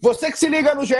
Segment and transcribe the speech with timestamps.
[0.00, 0.94] Você que se liga no GE,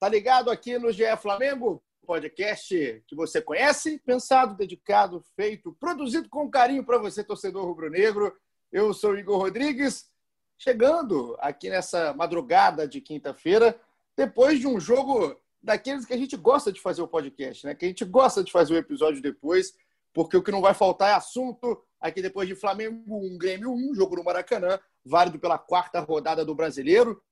[0.00, 6.50] tá ligado aqui no GE Flamengo, podcast que você conhece, pensado, dedicado, feito, produzido com
[6.50, 8.36] carinho para você, torcedor rubro-negro.
[8.72, 10.10] Eu sou Igor Rodrigues,
[10.58, 13.80] chegando aqui nessa madrugada de quinta-feira,
[14.16, 17.76] depois de um jogo daqueles que a gente gosta de fazer o podcast, né?
[17.76, 19.76] Que a gente gosta de fazer o episódio depois,
[20.12, 23.94] porque o que não vai faltar é assunto aqui depois de Flamengo 1, Grêmio 1,
[23.94, 27.22] jogo no Maracanã, válido pela quarta rodada do Brasileiro.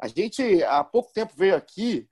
[0.00, 2.08] A gente, há pouco tempo, veio aqui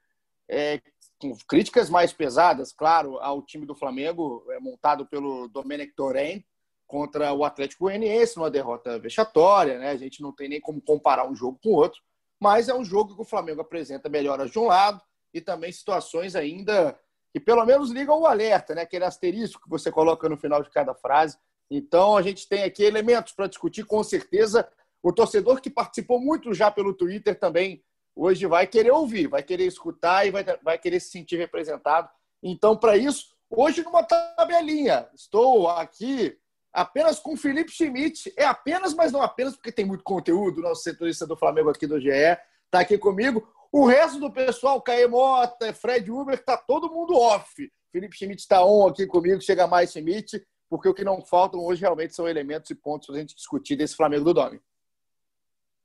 [0.48, 0.80] é,
[1.18, 6.44] com críticas mais pesadas, claro, ao time do Flamengo, é, montado pelo Domenech Torren,
[6.86, 9.78] contra o Atlético Goianiense, numa derrota vexatória.
[9.78, 9.90] Né?
[9.90, 12.00] A gente não tem nem como comparar um jogo com o outro,
[12.40, 15.00] mas é um jogo que o Flamengo apresenta melhoras de um lado
[15.32, 16.98] e também situações ainda
[17.32, 18.82] que pelo menos ligam o alerta, né?
[18.82, 21.36] aquele asterisco que você coloca no final de cada frase.
[21.70, 24.66] Então, a gente tem aqui elementos para discutir, com certeza,
[25.06, 27.80] o torcedor que participou muito já pelo Twitter também
[28.12, 32.08] hoje vai querer ouvir, vai querer escutar e vai, vai querer se sentir representado.
[32.42, 35.08] Então, para isso, hoje numa tabelinha.
[35.14, 36.36] Estou aqui
[36.72, 38.34] apenas com Felipe Schmidt.
[38.36, 40.60] É apenas, mas não apenas, porque tem muito conteúdo.
[40.60, 43.48] Nosso setorista do Flamengo aqui do GE está aqui comigo.
[43.70, 47.70] O resto do pessoal, Caê Mota, Fred Uber, está todo mundo off.
[47.92, 51.82] Felipe Schmidt está on aqui comigo, chega mais Schmidt, porque o que não faltam hoje
[51.82, 54.60] realmente são elementos e pontos para a gente discutir desse Flamengo do Domi.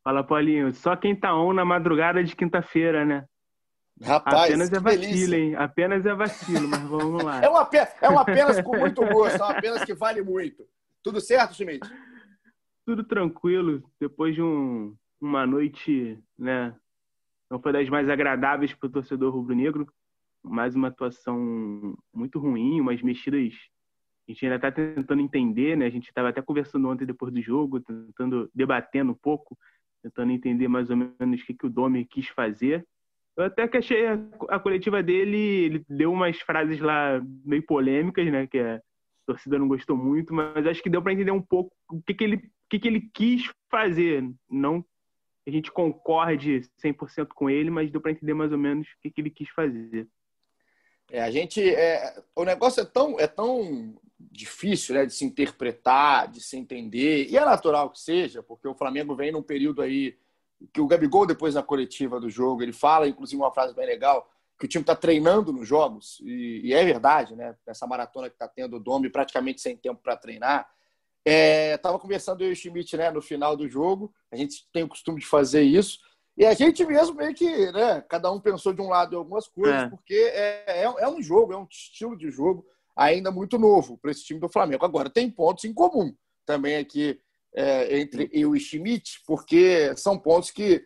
[0.04, 0.74] Fala, Paulinho.
[0.74, 3.26] Só quem tá on na madrugada de quinta-feira, né?
[4.02, 5.56] Rapaz, apenas é vacilo, hein?
[5.56, 7.42] Apenas é vacilo, mas vamos lá.
[7.44, 7.70] é, uma,
[8.02, 10.66] é uma apenas com muito gosto, é uma apenas que vale muito.
[11.04, 11.88] Tudo certo, Schmidt?
[12.84, 13.84] Tudo tranquilo.
[14.00, 16.76] Depois de um, uma noite, né?
[17.48, 19.88] Não foi das mais agradáveis para o torcedor rubro-negro.
[20.42, 23.54] Mais uma atuação muito ruim, umas mexidas.
[24.28, 25.86] A gente ainda está tentando entender, né?
[25.86, 29.56] A gente estava até conversando ontem depois do jogo, tentando, debatendo um pouco
[30.02, 32.86] tentando entender mais ou menos o que, que o Domi quis fazer.
[33.36, 34.20] Eu até que achei a,
[34.50, 38.46] a, coletiva dele, ele deu umas frases lá meio polêmicas, né?
[38.48, 38.82] Que a
[39.26, 42.24] torcida não gostou muito, mas acho que deu para entender um pouco o que, que,
[42.24, 44.30] ele, o que, que ele quis fazer.
[44.50, 44.86] Não
[45.48, 49.10] a gente concorde 100% com ele, mas deu para entender mais ou menos o que,
[49.10, 50.08] que ele quis fazer.
[51.10, 54.00] É, a gente, é, o negócio é tão, é tão
[54.32, 58.76] difícil né, de se interpretar, de se entender, e é natural que seja, porque o
[58.76, 60.18] Flamengo vem num período aí
[60.74, 64.30] que o Gabigol, depois na coletiva do jogo, ele fala, inclusive, uma frase bem legal,
[64.60, 67.56] que o time está treinando nos jogos, e, e, é verdade, né?
[67.66, 70.70] Essa maratona que está tendo o Domi praticamente sem tempo para treinar.
[71.26, 74.84] Estava é, conversando eu e o Schmidt né, no final do jogo, a gente tem
[74.84, 76.00] o costume de fazer isso,
[76.38, 79.48] e a gente mesmo meio que, né, cada um pensou de um lado em algumas
[79.48, 79.90] coisas, é.
[79.90, 82.66] porque é, é, é um jogo, é um estilo de jogo
[83.06, 84.86] ainda muito novo para esse time do Flamengo.
[84.86, 86.14] Agora, tem pontos em comum
[86.46, 87.20] também aqui
[87.54, 90.84] é, entre eu e Schmidt, porque são pontos que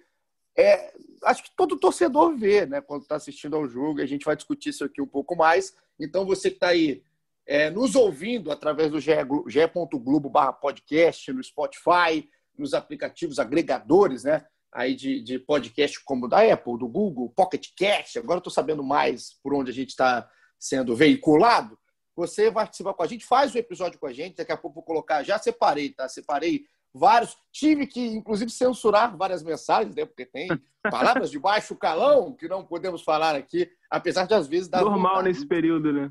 [0.58, 0.94] é,
[1.24, 4.70] acho que todo torcedor vê né, quando está assistindo ao jogo, a gente vai discutir
[4.70, 5.76] isso aqui um pouco mais.
[6.00, 7.04] Então, você que está aí
[7.46, 12.28] é, nos ouvindo através do ge.globo podcast, no Spotify,
[12.58, 14.46] nos aplicativos agregadores, né?
[14.74, 19.34] Aí de, de podcast como da Apple, do Google, Pocket Cast, agora estou sabendo mais
[19.42, 21.78] por onde a gente está sendo veiculado.
[22.16, 24.38] Você vai participar com a gente, faz o episódio com a gente.
[24.38, 26.08] Daqui a pouco vou colocar, já separei, tá?
[26.08, 27.38] Separei vários.
[27.52, 30.06] Tive que, inclusive, censurar várias mensagens, né?
[30.06, 30.48] Porque tem
[30.90, 34.82] palavras de baixo calão que não podemos falar aqui, apesar de às vezes dar.
[34.82, 35.28] Normal vontade.
[35.28, 36.10] nesse período, né?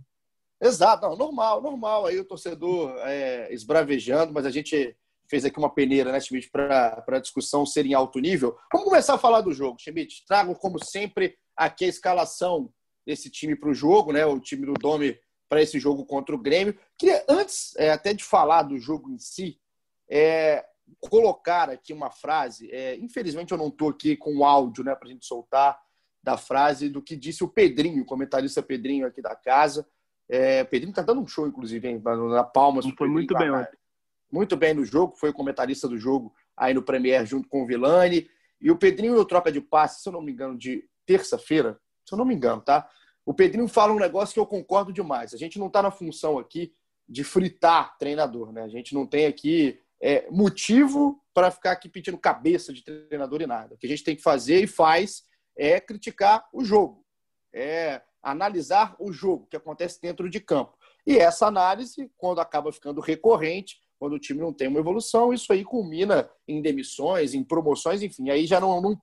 [0.60, 2.06] Exato, não, normal, normal.
[2.06, 4.96] Aí o torcedor é, esbravejando, mas a gente
[5.28, 8.56] fez aqui uma peneira, né, Schmidt, para a discussão ser em alto nível.
[8.72, 10.24] Vamos começar a falar do jogo, Schmidt.
[10.26, 12.70] Trago, como sempre, aqui a escalação
[13.06, 14.24] desse time para o jogo, né?
[14.24, 15.18] O time do Domi
[15.48, 16.78] para esse jogo contra o Grêmio.
[16.98, 19.58] Queria, antes é, até de falar do jogo em si,
[20.08, 20.64] é,
[21.00, 22.70] colocar aqui uma frase.
[22.70, 25.78] É, infelizmente, eu não estou aqui com o áudio né, para a gente soltar
[26.22, 29.86] da frase do que disse o Pedrinho, o comentarista Pedrinho aqui da casa.
[30.28, 32.86] É, o Pedrinho está dando um show, inclusive, hein, na Palmas.
[32.96, 33.76] Foi muito bem ontem.
[34.32, 37.66] Muito bem no jogo, foi o comentarista do jogo aí no Premier junto com o
[37.66, 38.28] Vilani.
[38.60, 42.14] E o Pedrinho, no troca de passe, se eu não me engano, de terça-feira, se
[42.14, 42.88] eu não me engano, tá?
[43.24, 45.32] O Pedrinho fala um negócio que eu concordo demais.
[45.32, 46.74] A gente não está na função aqui
[47.08, 48.62] de fritar treinador, né?
[48.62, 53.46] A gente não tem aqui é, motivo para ficar aqui pedindo cabeça de treinador e
[53.46, 53.74] nada.
[53.74, 55.24] O que a gente tem que fazer e faz
[55.56, 57.04] é criticar o jogo.
[57.52, 60.76] É analisar o jogo que acontece dentro de campo.
[61.06, 65.52] E essa análise, quando acaba ficando recorrente, quando o time não tem uma evolução, isso
[65.52, 68.98] aí culmina em demissões, em promoções, enfim, aí já não, não,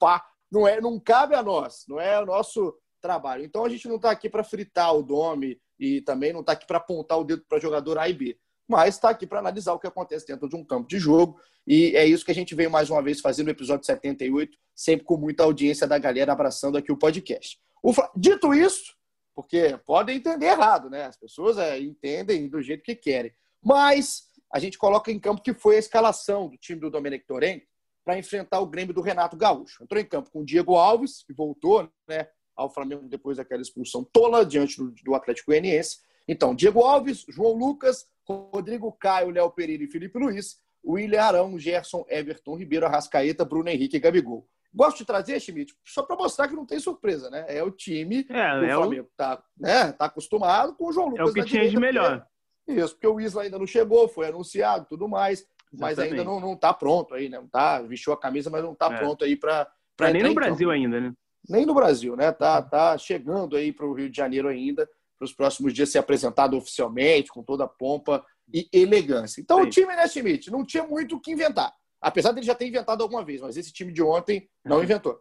[0.51, 3.43] não, é, não cabe a nós, não é o nosso trabalho.
[3.43, 6.65] Então a gente não está aqui para fritar o Dome e também não está aqui
[6.65, 8.37] para apontar o dedo para jogador A e B,
[8.67, 11.39] mas está aqui para analisar o que acontece dentro de um campo de jogo.
[11.65, 15.05] E é isso que a gente veio mais uma vez fazer no episódio 78, sempre
[15.05, 17.59] com muita audiência da galera abraçando aqui o podcast.
[17.83, 18.95] O, dito isso,
[19.35, 21.05] porque podem entender errado, né?
[21.05, 23.33] As pessoas é, entendem do jeito que querem.
[23.63, 27.63] Mas a gente coloca em campo que foi a escalação do time do Domenech Torrent
[28.03, 29.83] para enfrentar o Grêmio do Renato Gaúcho.
[29.83, 32.27] Entrou em campo com o Diego Alves, que voltou né,
[32.61, 35.99] ao Flamengo depois daquela expulsão tola diante do, do Atlético Goianiense.
[36.27, 42.05] Então, Diego Alves, João Lucas, Rodrigo Caio, Léo Pereira e Felipe Luiz, William Arão, Gerson,
[42.09, 44.47] Everton Ribeiro, Arrascaeta, Bruno Henrique e Gabigol.
[44.73, 47.45] Gosto de trazer, Schmidt, só para mostrar que não tem surpresa, né?
[47.49, 49.17] É o time é, do é Flamengo o...
[49.17, 51.27] tá, né, tá acostumado com o João Lucas.
[51.27, 52.25] É o que tinha de melhor.
[52.65, 56.19] Isso, porque o Isla ainda não chegou, foi anunciado tudo mais, mas Exatamente.
[56.19, 57.37] ainda não, não tá pronto aí, né?
[57.37, 58.97] Não tá, vestiu a camisa, mas não tá é.
[58.97, 59.65] pronto aí para.
[59.97, 60.71] Tá nem no Brasil campo.
[60.71, 61.13] ainda, né?
[61.47, 62.31] Nem no Brasil, né?
[62.31, 65.99] Tá, tá chegando aí para o Rio de Janeiro ainda, para os próximos dias ser
[65.99, 69.41] apresentado oficialmente, com toda a pompa e elegância.
[69.41, 69.63] Então Sim.
[69.63, 71.73] o time, né, Schmidt, não tinha muito o que inventar.
[72.01, 74.83] Apesar dele já ter inventado alguma vez, mas esse time de ontem não é.
[74.83, 75.19] inventou.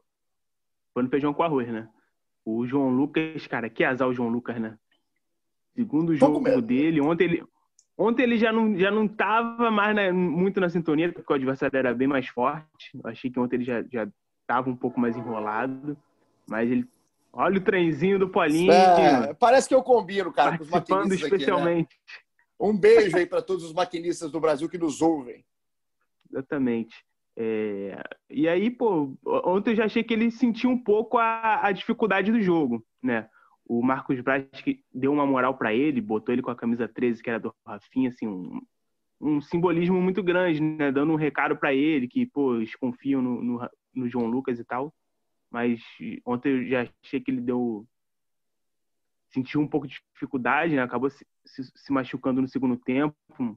[0.95, 1.89] Foi no feijão com arroz, né?
[2.45, 4.79] O João Lucas, cara, que azar o João Lucas, né?
[5.75, 7.45] Segundo jogo dele, ontem ele,
[7.97, 11.77] ontem ele já não, já não tava mais na, muito na sintonia, porque o adversário
[11.77, 12.91] era bem mais forte.
[12.95, 14.09] Eu achei que ontem ele já, já
[14.47, 15.97] tava um pouco mais enrolado.
[16.51, 16.85] Mas ele.
[17.33, 18.73] Olha o trenzinho do Paulinho.
[18.73, 21.87] É, parece que eu combino, cara, com os maquinistas especialmente.
[21.87, 22.67] Aqui, né?
[22.69, 25.45] Um beijo aí para todos os maquinistas do Brasil que nos ouvem.
[26.29, 26.95] Exatamente.
[27.37, 28.03] É...
[28.29, 32.33] E aí, pô, ontem eu já achei que ele sentiu um pouco a, a dificuldade
[32.33, 33.29] do jogo, né?
[33.65, 37.23] O Marcos Braz que deu uma moral para ele, botou ele com a camisa 13,
[37.23, 38.61] que era do Rafinha, assim, um,
[39.21, 40.91] um simbolismo muito grande, né?
[40.91, 44.65] Dando um recado para ele, que, pô, eles confiam no, no, no, João Lucas e
[44.65, 44.93] tal.
[45.51, 45.81] Mas
[46.25, 47.87] ontem eu já achei que ele deu.
[49.33, 50.83] sentiu um pouco de dificuldade, né?
[50.83, 53.17] Acabou se, se, se machucando no segundo tempo.
[53.39, 53.57] O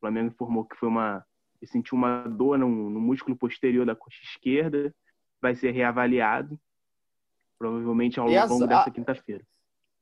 [0.00, 1.24] Flamengo informou que foi uma
[1.60, 4.94] e sentiu uma dor no, no músculo posterior da coxa esquerda,
[5.40, 6.58] vai ser reavaliado,
[7.58, 9.44] provavelmente ao longo azar, dessa quinta-feira.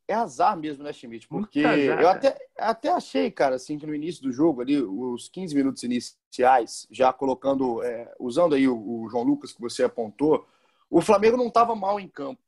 [0.06, 1.26] É azar mesmo, né, Schmidt?
[1.28, 5.28] Porque azar, eu até, até achei, cara, assim, que no início do jogo, ali, os
[5.28, 10.46] 15 minutos iniciais, já colocando, é, usando aí o, o, João Lucas que você apontou,
[10.90, 12.42] o Flamengo não estava mal em campo.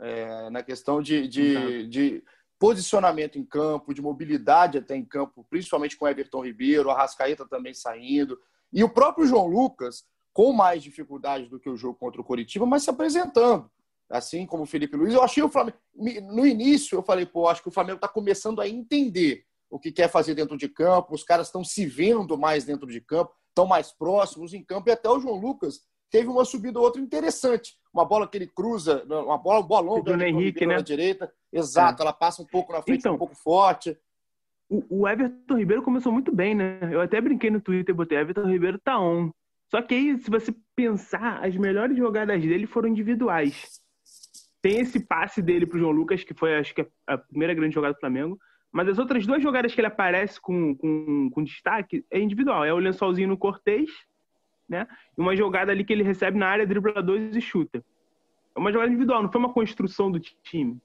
[0.00, 2.24] É, na questão de, de, de
[2.58, 7.74] posicionamento em campo, de mobilidade até em campo, principalmente com Everton Ribeiro, a Rascaeta também
[7.74, 8.38] saindo.
[8.72, 12.66] E o próprio João Lucas, com mais dificuldade do que o jogo contra o Coritiba,
[12.66, 13.70] mas se apresentando.
[14.08, 15.78] Assim como o Felipe Luiz, eu achei o Flamengo.
[15.94, 19.90] No início, eu falei, pô, acho que o Flamengo está começando a entender o que
[19.90, 23.66] quer fazer dentro de campo, os caras estão se vendo mais dentro de campo, estão
[23.66, 25.80] mais próximos em campo, e até o João Lucas
[26.10, 27.78] teve uma subida ou outra interessante.
[27.92, 30.76] Uma bola que ele cruza, uma bola, uma bola longa do Henrique, né?
[30.76, 31.32] na direita.
[31.52, 32.06] Exato, é.
[32.06, 33.98] ela passa um pouco na frente, então, um pouco forte
[34.88, 36.78] o, Everton Ribeiro começou muito bem, né?
[36.90, 39.30] Eu até brinquei no Twitter, botei Everton Ribeiro tá on.
[39.70, 43.80] Só que aí, se você pensar, as melhores jogadas dele foram individuais.
[44.62, 47.94] Tem esse passe dele pro João Lucas, que foi, acho que, a primeira grande jogada
[47.94, 48.38] do Flamengo.
[48.70, 52.64] Mas as outras duas jogadas que ele aparece com, com, com destaque é individual.
[52.64, 53.90] É o lençolzinho no Cortez,
[54.72, 54.88] né?
[55.16, 57.84] E uma jogada ali que ele recebe na área, dribla dois e chuta.
[58.56, 60.80] É uma jogada individual, não foi uma construção do time.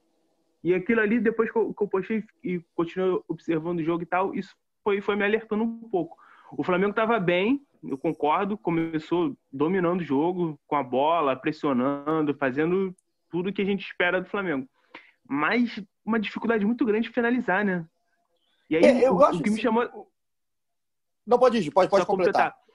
[0.64, 4.06] E aquilo ali, depois que eu, que eu postei e continuei observando o jogo e
[4.06, 4.54] tal, isso
[4.84, 6.18] foi, foi me alertando um pouco.
[6.52, 12.94] O Flamengo estava bem, eu concordo, começou dominando o jogo, com a bola, pressionando, fazendo
[13.30, 14.68] tudo que a gente espera do Flamengo.
[15.26, 17.86] Mas uma dificuldade muito grande de finalizar, né?
[18.70, 20.10] E aí, é, eu o, o que me chamou.
[21.26, 22.52] Não, pode ir, pode, pode completar.
[22.52, 22.67] completar.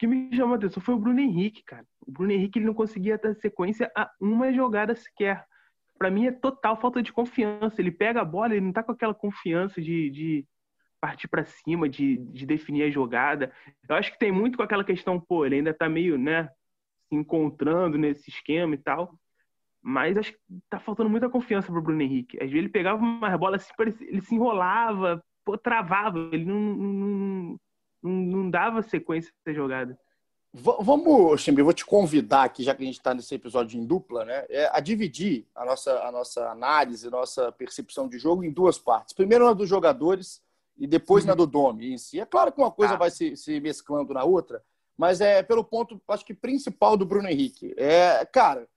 [0.00, 1.86] Que me chamou a atenção foi o Bruno Henrique, cara.
[2.06, 5.46] O Bruno Henrique ele não conseguia dar sequência a uma jogada sequer
[6.00, 7.78] para mim é total falta de confiança.
[7.78, 10.46] Ele pega a bola, ele não tá com aquela confiança de, de
[10.98, 13.52] partir para cima, de, de definir a jogada.
[13.86, 16.48] Eu acho que tem muito com aquela questão, pô, ele ainda tá meio, né,
[17.06, 19.14] se encontrando nesse esquema e tal.
[19.82, 20.38] Mas acho que
[20.70, 22.38] tá faltando muita confiança pro Bruno Henrique.
[22.38, 27.60] Às vezes ele pegava uma bola assim, ele se enrolava, pô, travava, ele não, não,
[28.02, 29.98] não, dava sequência essa jogada.
[30.52, 34.24] Vamos, Chimbi, vou te convidar aqui, já que a gente está nesse episódio em dupla,
[34.24, 38.50] né, é a dividir a nossa, a nossa análise, a nossa percepção de jogo em
[38.50, 39.14] duas partes.
[39.14, 40.42] Primeiro na dos jogadores
[40.76, 41.28] e depois uhum.
[41.28, 42.18] na do Domi em si.
[42.18, 42.96] É claro que uma coisa ah.
[42.96, 44.60] vai se, se mesclando na outra,
[44.96, 47.72] mas é pelo ponto, acho que principal do Bruno Henrique.
[47.76, 48.68] É, cara,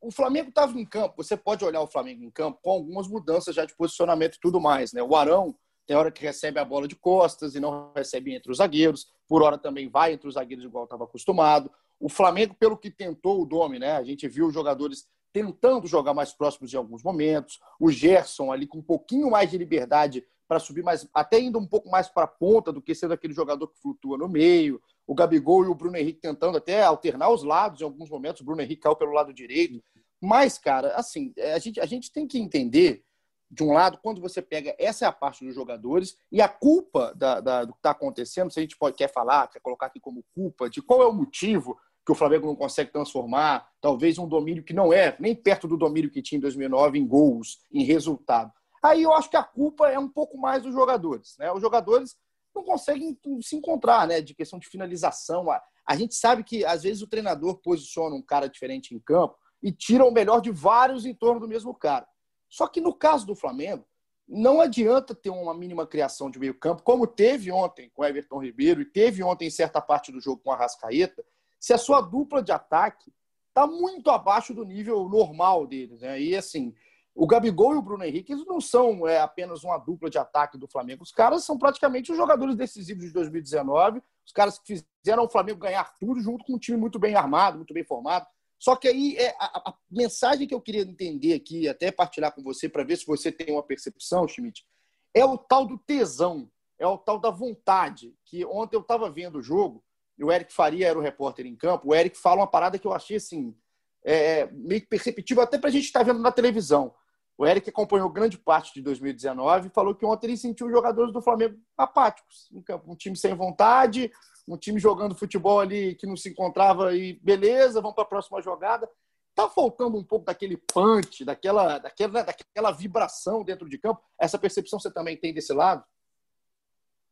[0.00, 1.22] o Flamengo estava em campo.
[1.22, 4.60] Você pode olhar o Flamengo em campo com algumas mudanças já de posicionamento e tudo
[4.60, 4.92] mais.
[4.92, 5.02] Né?
[5.02, 5.54] O Arão
[5.90, 9.08] tem hora que recebe a bola de costas e não recebe entre os zagueiros.
[9.26, 11.68] Por hora também vai entre os zagueiros igual estava acostumado.
[11.98, 13.96] O Flamengo, pelo que tentou o Domi, né?
[13.96, 17.58] A gente viu os jogadores tentando jogar mais próximos em alguns momentos.
[17.80, 21.66] O Gerson ali com um pouquinho mais de liberdade para subir mais, até indo um
[21.66, 24.80] pouco mais para a ponta do que sendo aquele jogador que flutua no meio.
[25.08, 28.42] O Gabigol e o Bruno Henrique tentando até alternar os lados em alguns momentos.
[28.42, 29.82] O Bruno Henrique caiu pelo lado direito.
[30.20, 33.02] Mas, cara, assim, é, a gente, a gente tem que entender,
[33.50, 37.12] de um lado, quando você pega, essa é a parte dos jogadores, e a culpa
[37.16, 39.98] da, da do que está acontecendo, se a gente pode, quer falar, quer colocar aqui
[39.98, 41.76] como culpa, de qual é o motivo
[42.06, 45.76] que o Flamengo não consegue transformar, talvez um domínio que não é nem perto do
[45.76, 48.52] domínio que tinha em 2009 em gols, em resultado.
[48.82, 51.36] Aí eu acho que a culpa é um pouco mais dos jogadores.
[51.38, 51.52] Né?
[51.52, 52.16] Os jogadores
[52.54, 54.20] não conseguem se encontrar, né?
[54.20, 55.50] De questão de finalização.
[55.50, 59.36] A, a gente sabe que às vezes o treinador posiciona um cara diferente em campo
[59.62, 62.06] e tira o melhor de vários em torno do mesmo cara.
[62.50, 63.86] Só que no caso do Flamengo,
[64.28, 68.82] não adianta ter uma mínima criação de meio campo, como teve ontem com Everton Ribeiro
[68.82, 71.24] e teve ontem em certa parte do jogo com a Rascaeta,
[71.58, 73.12] se a sua dupla de ataque
[73.48, 76.00] está muito abaixo do nível normal deles.
[76.00, 76.20] Né?
[76.20, 76.74] E assim,
[77.14, 80.68] o Gabigol e o Bruno Henrique não são é, apenas uma dupla de ataque do
[80.68, 81.02] Flamengo.
[81.02, 85.58] Os caras são praticamente os jogadores decisivos de 2019, os caras que fizeram o Flamengo
[85.58, 88.26] ganhar tudo junto com um time muito bem armado, muito bem formado.
[88.60, 92.42] Só que aí é a, a mensagem que eu queria entender aqui, até partilhar com
[92.42, 94.66] você, para ver se você tem uma percepção, Schmidt,
[95.14, 96.48] é o tal do tesão,
[96.78, 98.14] é o tal da vontade.
[98.26, 99.82] Que ontem eu estava vendo o jogo,
[100.18, 101.88] e o Eric Faria era o repórter em campo.
[101.88, 103.56] O Eric fala uma parada que eu achei assim,
[104.04, 106.94] é, meio que perceptível, até para a gente estar tá vendo na televisão.
[107.40, 111.10] O Eric acompanhou grande parte de 2019 e falou que ontem ele sentiu os jogadores
[111.10, 112.50] do Flamengo apáticos.
[112.86, 114.12] Um time sem vontade,
[114.46, 118.42] um time jogando futebol ali que não se encontrava e beleza, vamos para a próxima
[118.42, 118.86] jogada.
[119.34, 124.02] Tá faltando um pouco daquele punch, daquela, daquela, daquela vibração dentro de campo.
[124.20, 125.82] Essa percepção você também tem desse lado?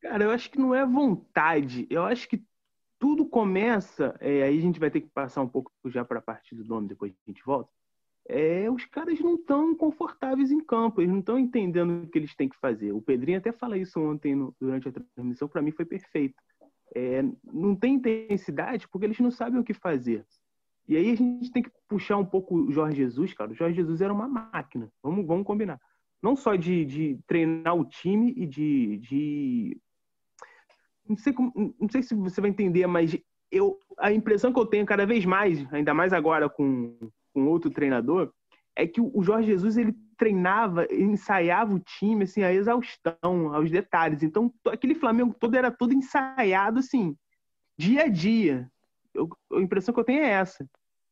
[0.03, 1.87] Cara, eu acho que não é vontade.
[1.89, 2.45] Eu acho que
[2.99, 4.15] tudo começa.
[4.21, 6.67] É, aí a gente vai ter que passar um pouco já para a parte do
[6.67, 7.78] nome, depois a gente volta
[8.29, 12.35] é, os caras não estão confortáveis em campo, eles não estão entendendo o que eles
[12.37, 12.93] têm que fazer.
[12.93, 16.35] O Pedrinho até fala isso ontem no, durante a transmissão, para mim foi perfeito.
[16.95, 20.27] É, não tem intensidade porque eles não sabem o que fazer.
[20.87, 23.51] E aí a gente tem que puxar um pouco o Jorge Jesus, cara.
[23.51, 25.81] O Jorge Jesus era uma máquina, vamos, vamos combinar.
[26.23, 29.81] Não só de, de treinar o time e de, de...
[31.09, 33.19] Não, sei como, não sei se você vai entender, mas
[33.51, 36.97] eu, a impressão que eu tenho cada vez mais, ainda mais agora com,
[37.39, 38.33] com outro treinador,
[38.75, 44.23] é que o Jorge Jesus ele treinava, ensaiava o time assim a exaustão, aos detalhes.
[44.23, 47.17] Então aquele Flamengo todo era todo ensaiado assim,
[47.77, 48.71] dia a dia.
[49.15, 50.69] Eu, a impressão que eu tenho é essa.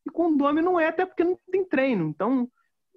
[0.07, 2.09] E com o Domi não é, até porque não tem treino.
[2.09, 2.49] Então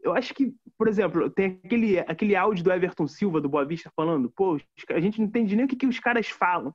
[0.04, 3.92] eu acho que, por exemplo, tem aquele, aquele áudio do Everton Silva, do Boa Vista,
[3.96, 4.58] falando, pô,
[4.90, 6.74] a gente não entende nem o que, que os caras falam.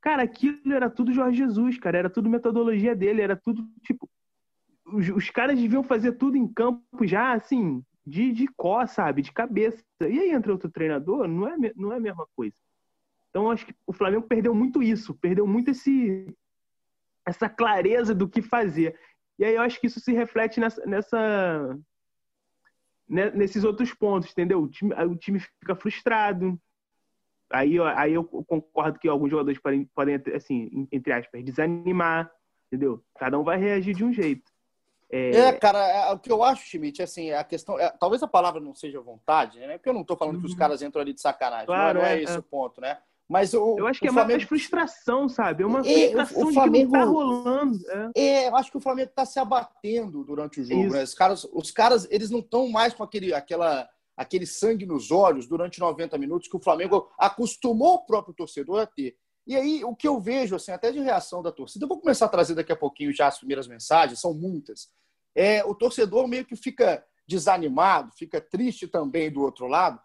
[0.00, 4.08] Cara, aquilo era tudo Jorge Jesus, cara, era tudo metodologia dele, era tudo, tipo,
[4.86, 9.22] os, os, caras deviam fazer tudo em campo já, assim, de, de có, sabe?
[9.22, 9.82] De cabeça.
[10.00, 12.56] E aí entra outro treinador, não é, não é a mesma coisa.
[13.30, 16.34] Então, acho que o Flamengo perdeu muito isso, perdeu muito esse,
[17.26, 18.98] essa clareza do que fazer.
[19.38, 21.78] E aí eu acho que isso se reflete nessa, nessa
[23.08, 24.62] né, nesses outros pontos, entendeu?
[24.62, 26.58] O time, o time fica frustrado.
[27.50, 32.30] Aí, aí eu concordo que alguns jogadores podem, podem, assim, entre aspas, desanimar,
[32.66, 33.04] entendeu?
[33.18, 34.50] Cada um vai reagir de um jeito.
[35.10, 35.36] É...
[35.36, 37.78] é, cara, é, o que eu acho, Schmidt, assim, a questão.
[37.78, 39.78] É, talvez a palavra não seja vontade, né?
[39.78, 40.40] Porque eu não estou falando uhum.
[40.40, 40.58] que os uhum.
[40.58, 41.66] caras entram ali de sacanagem.
[41.66, 42.98] Claro, não, é, é, esse o ponto, né?
[43.28, 44.38] Mas o, eu acho que é Flamengo...
[44.38, 45.62] mais frustração, sabe?
[45.62, 46.86] É uma frustração o, o Flamengo...
[46.86, 47.78] de que não tá rolando.
[48.14, 48.20] É.
[48.20, 50.92] é, eu acho que o Flamengo está se abatendo durante o jogo.
[50.92, 51.02] Né?
[51.02, 55.48] Os, caras, os caras, eles não estão mais com aquele, aquela, aquele sangue nos olhos
[55.48, 59.16] durante 90 minutos que o Flamengo acostumou o próprio torcedor a ter.
[59.46, 62.26] E aí, o que eu vejo, assim, até de reação da torcida, eu vou começar
[62.26, 64.90] a trazer daqui a pouquinho já as primeiras mensagens, são muitas.
[65.34, 70.00] É, o torcedor meio que fica desanimado, fica triste também do outro lado,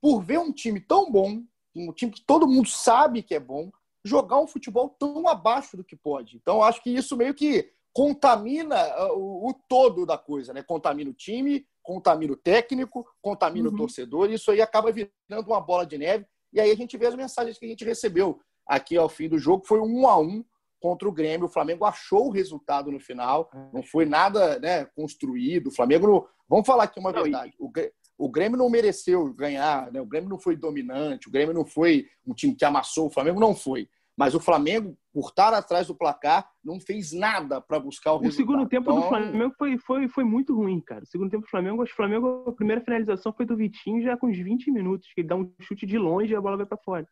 [0.00, 1.42] por ver um time tão bom,
[1.74, 3.70] um time que todo mundo sabe que é bom,
[4.04, 6.36] jogar um futebol tão abaixo do que pode.
[6.36, 8.76] Então, acho que isso meio que contamina
[9.08, 10.62] uh, o, o todo da coisa, né?
[10.62, 13.74] Contamina o time, contamina o técnico, contamina uhum.
[13.74, 16.26] o torcedor, e isso aí acaba virando uma bola de neve.
[16.52, 19.38] E aí a gente vê as mensagens que a gente recebeu aqui ao fim do
[19.38, 20.44] jogo foi um a um
[20.80, 21.46] contra o Grêmio.
[21.46, 25.68] O Flamengo achou o resultado no final, não foi nada né, construído.
[25.68, 26.26] O Flamengo, não...
[26.48, 27.92] vamos falar aqui uma não, verdade: e...
[28.18, 30.00] o Grêmio não mereceu ganhar, né?
[30.00, 33.40] o Grêmio não foi dominante, o Grêmio não foi um time que amassou, o Flamengo
[33.40, 33.88] não foi.
[34.18, 38.20] Mas o Flamengo, por estar atrás do placar, não fez nada para buscar o, o
[38.20, 38.46] resultado.
[38.46, 39.02] O segundo tempo então...
[39.02, 41.04] do Flamengo foi, foi, foi muito ruim, cara.
[41.04, 44.02] O segundo tempo do Flamengo, acho que o Flamengo, a primeira finalização foi do Vitinho
[44.02, 46.56] já com uns 20 minutos, que ele dá um chute de longe e a bola
[46.56, 47.06] vai para fora.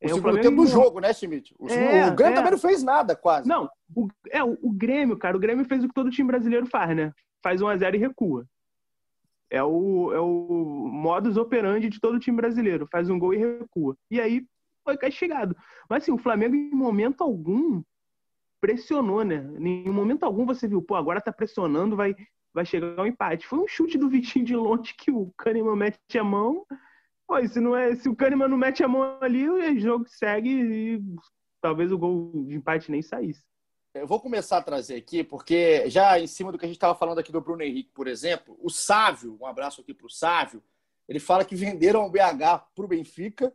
[0.00, 1.54] O é, segundo o tempo do jogo, né, Schmidt?
[1.58, 2.36] O, é, o Grêmio é.
[2.36, 3.48] também não fez nada, quase.
[3.48, 6.66] Não, o, é, o, o, Grêmio, cara, o Grêmio fez o que todo time brasileiro
[6.66, 7.12] faz, né?
[7.42, 8.46] Faz 1x0 e recua.
[9.50, 12.86] É o, é o modus operandi de todo time brasileiro.
[12.90, 13.96] Faz um gol e recua.
[14.10, 14.46] E aí
[14.84, 15.56] foi castigado.
[15.88, 17.82] Mas assim, o Flamengo em momento algum
[18.60, 19.48] pressionou, né?
[19.58, 22.14] Em momento algum você viu, pô, agora tá pressionando, vai,
[22.52, 23.46] vai chegar um empate.
[23.46, 26.64] Foi um chute do Vitinho de longe que o Kahneman mete a mão.
[27.28, 30.48] Pô, se, não é, se o Kahneman não mete a mão ali, o jogo segue
[30.48, 31.02] e
[31.60, 33.44] talvez o gol de empate nem saísse.
[33.92, 36.94] Eu vou começar a trazer aqui, porque já em cima do que a gente estava
[36.94, 40.62] falando aqui do Bruno Henrique, por exemplo, o Sávio, um abraço aqui para o Sávio,
[41.06, 43.52] ele fala que venderam o BH para o Benfica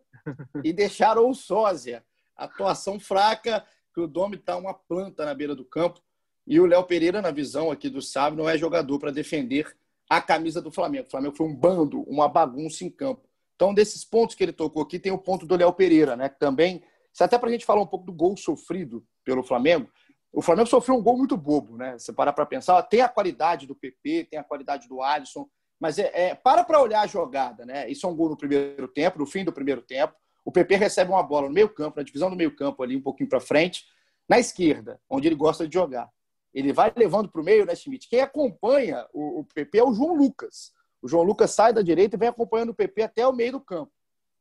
[0.64, 2.06] e deixaram o sósia.
[2.36, 6.00] Atuação fraca, que o Domi está uma planta na beira do campo.
[6.46, 9.76] E o Léo Pereira, na visão aqui do Sábio, não é jogador para defender
[10.08, 11.08] a camisa do Flamengo.
[11.08, 13.33] O Flamengo foi um bando, uma bagunça em campo.
[13.64, 16.28] Então, desses pontos que ele tocou aqui, tem o ponto do Léo Pereira, né?
[16.28, 16.84] Que também,
[17.18, 19.90] até para a gente falar um pouco do gol sofrido pelo Flamengo,
[20.34, 21.98] o Flamengo sofreu um gol muito bobo, né?
[21.98, 25.48] Você parar para pensar, tem a qualidade do PP, tem a qualidade do Alisson,
[25.80, 27.90] mas é, é para para olhar a jogada, né?
[27.90, 30.14] Isso é um gol no primeiro tempo, no fim do primeiro tempo.
[30.44, 33.02] O PP recebe uma bola no meio campo, na divisão do meio campo ali, um
[33.02, 33.86] pouquinho para frente,
[34.28, 36.10] na esquerda, onde ele gosta de jogar.
[36.54, 38.10] Ele vai levando para o meio, né, Schmidt?
[38.10, 40.74] Quem acompanha o, o PP é o João Lucas.
[41.04, 43.60] O João Lucas sai da direita e vem acompanhando o PP até o meio do
[43.60, 43.92] campo.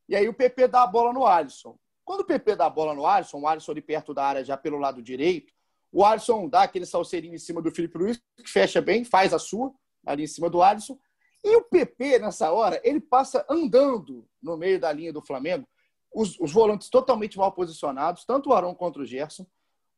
[0.09, 1.77] E aí o PP dá a bola no Alisson.
[2.05, 4.57] Quando o PP dá a bola no Alisson, o Alisson ali perto da área, já
[4.57, 5.53] pelo lado direito,
[5.91, 9.41] o Alisson dá aquele salseirinho em cima do Felipe Luiz, que fecha bem, faz a
[9.41, 9.75] sua,
[10.07, 10.97] ali em cima do Alisson.
[11.43, 15.67] E o PP, nessa hora, ele passa andando no meio da linha do Flamengo,
[16.15, 19.45] os, os volantes totalmente mal posicionados, tanto o Arão quanto o Gerson.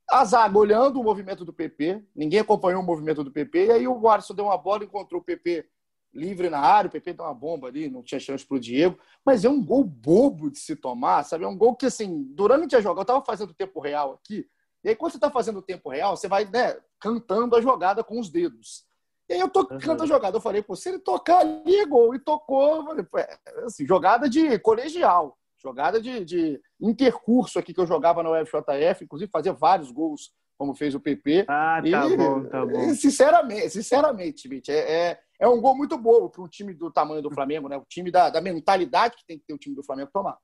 [0.08, 3.88] A zaga olhando o movimento do PP, ninguém acompanhou o movimento do PP, e aí
[3.88, 5.68] o Alisson deu uma bola, encontrou o PP
[6.14, 8.98] livre na área, o PP deu uma bomba ali, não tinha chance para o Diego,
[9.24, 11.44] mas é um gol bobo de se tomar, sabe?
[11.44, 14.46] É um gol que, assim, durante a jogada, eu estava fazendo tempo real aqui,
[14.84, 18.20] e aí quando você está fazendo tempo real, você vai né, cantando a jogada com
[18.20, 18.84] os dedos.
[19.26, 20.02] E aí eu tô uhum.
[20.02, 20.36] a jogada.
[20.36, 22.14] Eu falei, pô, se ele tocar ali é gol.
[22.14, 27.86] E tocou, falei, é, assim, jogada de colegial, jogada de, de intercurso aqui que eu
[27.86, 31.44] jogava na UFJF, inclusive fazia vários gols, como fez o PP.
[31.48, 32.80] Ah, tá e, bom, tá bom.
[32.80, 37.22] E, sinceramente, sinceramente, é, é, é, um gol muito bom para um time do tamanho
[37.22, 37.76] do Flamengo, né?
[37.76, 40.38] O time da, da mentalidade que tem que ter o time do Flamengo tomar.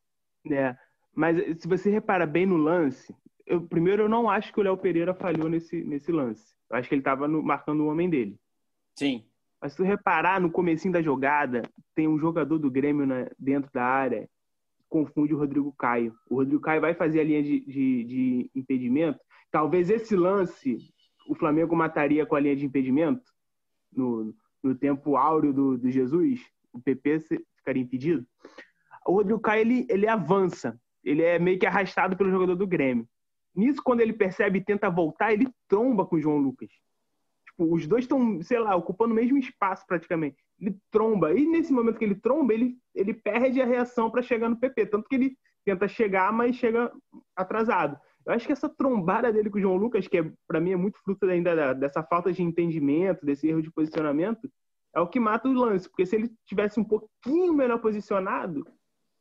[0.51, 0.77] É,
[1.15, 3.15] mas se você repara bem no lance,
[3.47, 6.55] eu, primeiro eu não acho que o Léo Pereira falhou nesse, nesse lance.
[6.71, 8.39] Eu acho que ele estava marcando o homem dele.
[8.97, 9.25] Sim.
[9.61, 11.63] Mas se tu reparar no comecinho da jogada,
[11.95, 14.29] tem um jogador do Grêmio na, dentro da área
[14.79, 16.15] que confunde o Rodrigo Caio.
[16.29, 19.19] O Rodrigo Caio vai fazer a linha de, de, de impedimento.
[19.51, 20.79] Talvez esse lance
[21.31, 23.23] o Flamengo mataria com a linha de impedimento
[23.93, 26.41] no, no tempo áureo do, do Jesus.
[26.73, 27.21] O PP
[27.57, 28.27] ficaria impedido.
[29.07, 30.79] O Rodrigo Caio ele, ele avança.
[31.05, 33.09] Ele é meio que arrastado pelo jogador do Grêmio.
[33.55, 36.71] Nisso, quando ele percebe e tenta voltar, ele tromba com o João Lucas.
[37.47, 40.43] Tipo, os dois estão, sei lá, ocupando o mesmo espaço praticamente.
[40.61, 41.33] Ele tromba.
[41.33, 44.87] E nesse momento que ele tromba, ele, ele perde a reação para chegar no PP.
[44.87, 46.93] Tanto que ele tenta chegar, mas chega
[47.37, 47.99] atrasado.
[48.27, 50.77] Eu acho que essa trombada dele com o João Lucas, que é, para mim é
[50.77, 54.51] muito fruto ainda dessa falta de entendimento, desse erro de posicionamento,
[54.95, 55.89] é o que mata o lance.
[55.89, 58.67] Porque se ele tivesse um pouquinho melhor posicionado,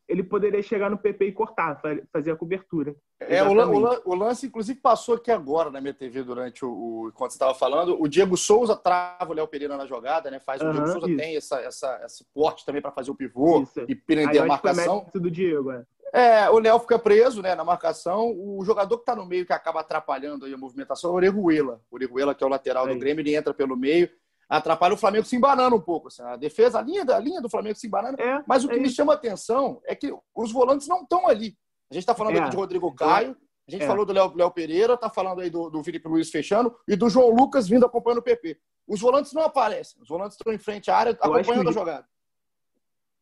[0.10, 1.80] ele poderia chegar no PP e cortar,
[2.12, 2.96] fazer a cobertura.
[3.20, 6.70] É, o, o, o, lance, inclusive, passou aqui agora na minha TV durante o.
[6.72, 7.96] o quando você estava falando.
[8.02, 10.40] O Diego Souza trava o Léo Pereira na jogada, né?
[10.40, 11.18] Faz, uhum, o Diego Souza isso.
[11.18, 13.86] tem essa, essa, esse porte também para fazer o pivô isso.
[13.88, 15.06] e prender a marcação.
[15.14, 15.86] do Diego, é.
[16.12, 18.32] É, o Léo fica preso né, na marcação.
[18.36, 21.82] O jogador que está no meio, que acaba atrapalhando a movimentação, é o Orejuela.
[21.92, 24.10] O Orejuela, que é o lateral é do Grêmio, ele entra pelo meio
[24.50, 26.08] atrapalha o Flamengo se embanando um pouco.
[26.08, 28.20] Assim, a defesa, a linha, a linha do Flamengo se embanando.
[28.20, 31.28] É, mas o que é me chama a atenção é que os volantes não estão
[31.28, 31.56] ali.
[31.92, 32.40] A gente está falando é.
[32.40, 33.88] aqui de Rodrigo Caio, a gente é.
[33.88, 37.30] falou do Léo Pereira, está falando aí do, do Felipe Luiz fechando e do João
[37.30, 38.60] Lucas vindo acompanhando o PP.
[38.88, 40.02] Os volantes não aparecem.
[40.02, 42.08] Os volantes estão em frente à área, acompanhando a jogada.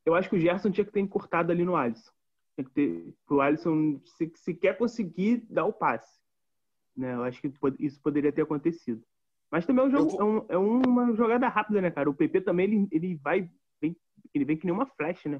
[0.05, 2.11] Eu acho que o Gerson tinha que ter encurtado ali no Alisson.
[2.57, 6.19] Tinha que ter, o Alisson, se, se quer conseguir dar o passe.
[6.95, 7.13] Né?
[7.13, 9.03] Eu acho que isso poderia ter acontecido.
[9.51, 10.45] Mas também é, um jogo, vou...
[10.49, 12.09] é, um, é, uma jogada rápida, né, cara?
[12.09, 13.47] O PP também ele, ele vai.
[13.79, 13.95] Vem,
[14.33, 15.39] ele vem que nem uma flash, né?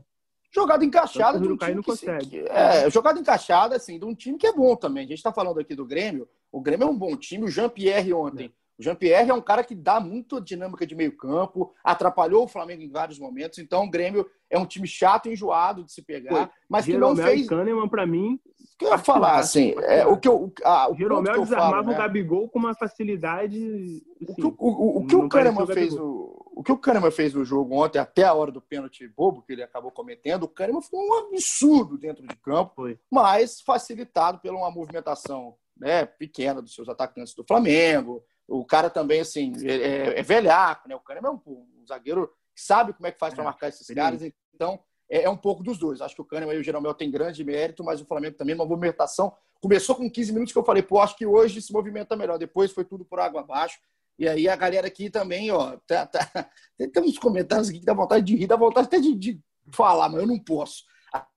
[0.53, 1.97] Jogada encaixada de um time que,
[2.29, 5.03] que, é, jogada encaixada assim, de um time que é bom também.
[5.03, 6.29] A gente está falando aqui do Grêmio.
[6.51, 7.43] O Grêmio é um bom time.
[7.43, 8.51] O Jean-Pierre ontem, é.
[8.79, 12.83] O Jean-Pierre é um cara que dá muita dinâmica de meio campo, atrapalhou o Flamengo
[12.83, 16.51] em vários momentos, então o Grêmio é um time chato e enjoado de se pegar,
[16.69, 17.47] mas que não fez...
[17.47, 18.39] Kahneman, para mim...
[18.75, 20.53] O que eu ia falar, assim, é, o que eu...
[20.63, 21.95] Ah, o Jeromel desarmava falo, né?
[21.95, 23.57] o Gabigol com uma facilidade...
[23.57, 27.09] Assim, o que o, o, o, que o Kahneman fez o, o que o Kahneman
[27.09, 30.47] fez no jogo ontem, até a hora do pênalti bobo que ele acabou cometendo, o
[30.47, 32.99] Kahneman foi um absurdo dentro de campo, foi.
[33.11, 39.19] mas facilitado por uma movimentação né, pequena dos seus atacantes do Flamengo, o cara também,
[39.19, 40.95] assim, é, é, é velhaco, né?
[40.95, 41.41] O Kahneman é um,
[41.81, 44.21] um, zagueiro que sabe como é que faz para é, marcar esses caras,
[44.53, 44.79] então
[45.09, 46.01] é, é, um pouco dos dois.
[46.01, 48.65] Acho que o Kahneman e o Jeromel têm grande mérito, mas o Flamengo também, uma
[48.65, 49.33] movimentação.
[49.61, 52.37] Começou com 15 minutos que eu falei, pô, acho que hoje se movimenta melhor.
[52.37, 53.79] Depois foi tudo por água abaixo.
[54.19, 57.93] E aí a galera aqui também, ó, tá, tá, tem uns comentários aqui que dá
[57.93, 59.39] vontade de rir, dá vontade até de, de
[59.71, 60.83] falar, mas eu não posso.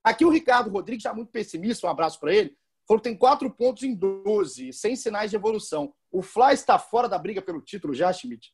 [0.02, 2.56] Aqui o Ricardo Rodrigues, já muito pessimista, um abraço para ele,
[2.90, 5.94] falou que tem quatro pontos em 12, sem sinais de evolução.
[6.10, 8.52] O Fly está fora da briga pelo título já, Schmidt?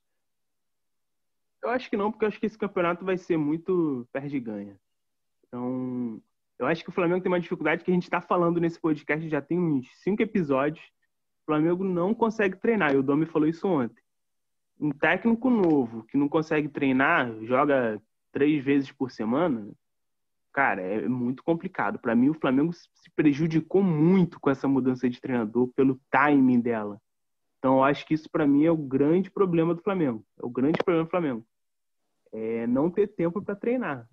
[1.62, 4.78] Eu acho que não, porque eu acho que esse campeonato vai ser muito perde-ganha.
[5.46, 6.20] Então,
[6.58, 9.26] eu acho que o Flamengo tem uma dificuldade que a gente está falando nesse podcast
[9.26, 10.84] já tem uns cinco episódios.
[11.42, 14.02] O Flamengo não consegue treinar, e o Domi falou isso ontem.
[14.78, 17.98] Um técnico novo que não consegue treinar, joga
[18.30, 19.66] três vezes por semana,
[20.56, 21.98] cara, é muito complicado.
[21.98, 26.98] Para mim, o Flamengo se prejudicou muito com essa mudança de treinador pelo timing dela.
[27.58, 30.24] Então, eu acho que isso, para mim, é o grande problema do Flamengo.
[30.42, 31.46] É o grande problema do Flamengo.
[32.32, 34.08] É não ter tempo para treinar.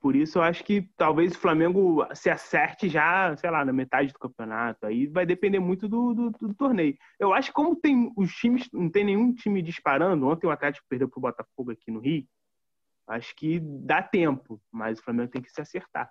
[0.00, 4.14] Por isso, eu acho que talvez o Flamengo se acerte já, sei lá, na metade
[4.14, 4.86] do campeonato.
[4.86, 6.96] Aí vai depender muito do, do, do torneio.
[7.20, 10.26] Eu acho que, como tem os times, não tem nenhum time disparando.
[10.26, 12.24] Ontem o Atlético perdeu para o Botafogo aqui no Rio.
[13.06, 16.10] Acho que dá tempo, mas o Flamengo tem que se acertar.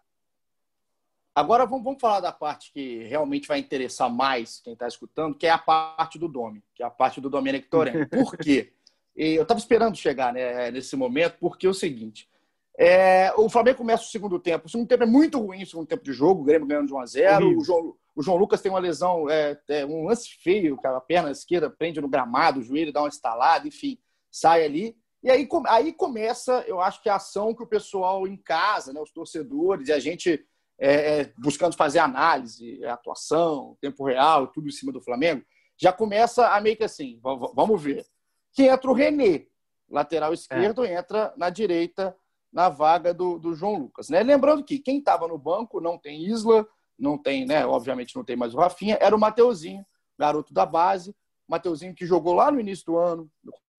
[1.35, 5.49] Agora vamos, falar da parte que realmente vai interessar mais quem está escutando, que é
[5.49, 8.07] a parte do Domi, que é a parte do Domenic Torrent.
[8.09, 8.73] Por quê?
[9.15, 12.29] eu estava esperando chegar né, nesse momento, porque é o seguinte:
[12.77, 14.67] é, o Flamengo começa o segundo tempo.
[14.67, 16.93] O segundo tempo é muito ruim, o segundo tempo de jogo, o Grêmio ganhando de
[16.93, 20.29] 1 a 0 o João, o João, Lucas tem uma lesão, é, é, um lance
[20.41, 23.97] feio, que a perna esquerda prende no gramado, o joelho dá uma estalada, enfim,
[24.29, 24.95] sai ali.
[25.23, 28.99] E aí, aí começa, eu acho que a ação que o pessoal em casa, né,
[28.99, 30.45] os torcedores, e a gente
[30.77, 35.43] é, é, buscando fazer análise, atuação, tempo real, tudo em cima do Flamengo,
[35.77, 38.05] já começa a meio que assim, vamos ver.
[38.51, 39.47] Que entra o René,
[39.89, 40.93] lateral esquerdo, é.
[40.93, 42.15] entra na direita
[42.51, 44.09] na vaga do, do João Lucas.
[44.09, 44.21] Né?
[44.21, 46.67] Lembrando que quem estava no banco não tem Isla,
[46.99, 47.65] não tem, né?
[47.65, 49.83] Obviamente não tem mais o Rafinha, era o Mateuzinho,
[50.17, 51.15] garoto da base.
[51.47, 53.29] Mateuzinho que jogou lá no início do ano,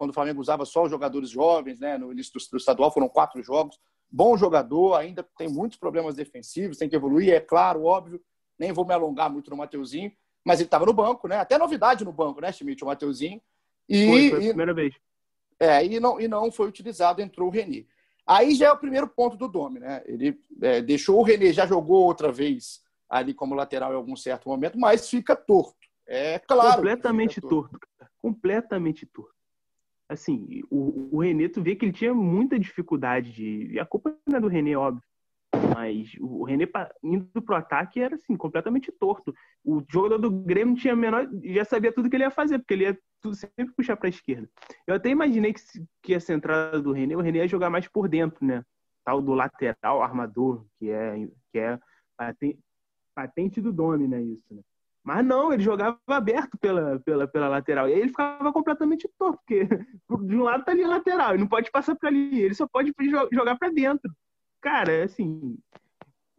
[0.05, 1.99] quando o Flamengo usava só os jogadores jovens, né?
[1.99, 3.79] No início do estadual foram quatro jogos
[4.15, 8.23] bom jogador, ainda tem muitos problemas defensivos, tem que evoluir, é claro, óbvio.
[8.57, 10.13] Nem vou me alongar muito no Mateuzinho,
[10.45, 11.39] mas ele estava no banco, né?
[11.39, 13.43] Até novidade no banco, né, Schmidt, o Mateuzinho.
[13.89, 14.95] E, foi, foi a primeira e, vez.
[15.59, 17.85] É, e não, e não foi utilizado, entrou o René.
[18.25, 20.03] Aí já é o primeiro ponto do Domi, né?
[20.07, 24.49] Ele é, deixou o René, já jogou outra vez ali como lateral em algum certo
[24.49, 25.77] momento, mas fica torto.
[26.07, 26.77] É claro.
[26.77, 27.71] Completamente torto.
[27.71, 27.89] torto,
[28.23, 29.34] completamente torto
[30.09, 33.73] assim, o, o René, tu vê que ele tinha muita dificuldade de.
[33.73, 35.03] E a culpa não é do René, óbvio.
[35.75, 36.69] Mas o René
[37.03, 39.35] indo pro ataque era assim, completamente torto.
[39.65, 42.85] O jogador do Grêmio tinha menor, já sabia tudo que ele ia fazer, porque ele
[42.85, 44.49] ia tudo, sempre puxar para a esquerda.
[44.87, 45.61] Eu até imaginei que,
[46.03, 48.65] que essa entrada do René, o René ia jogar mais por dentro, né?
[49.05, 51.79] Tal do lateral, armador, que é, que é
[52.17, 52.59] patente,
[53.15, 54.21] patente do Domi, né?
[54.23, 54.63] Isso, né?
[55.05, 57.87] Mas não, ele jogava aberto pela, pela, pela lateral.
[57.87, 59.69] E aí ele ficava completamente torto, porque
[60.27, 62.67] de um lado tá ali a lateral, ele não pode passar para ali, ele só
[62.67, 62.91] pode
[63.31, 64.11] jogar para dentro.
[64.63, 65.59] Cara, é assim,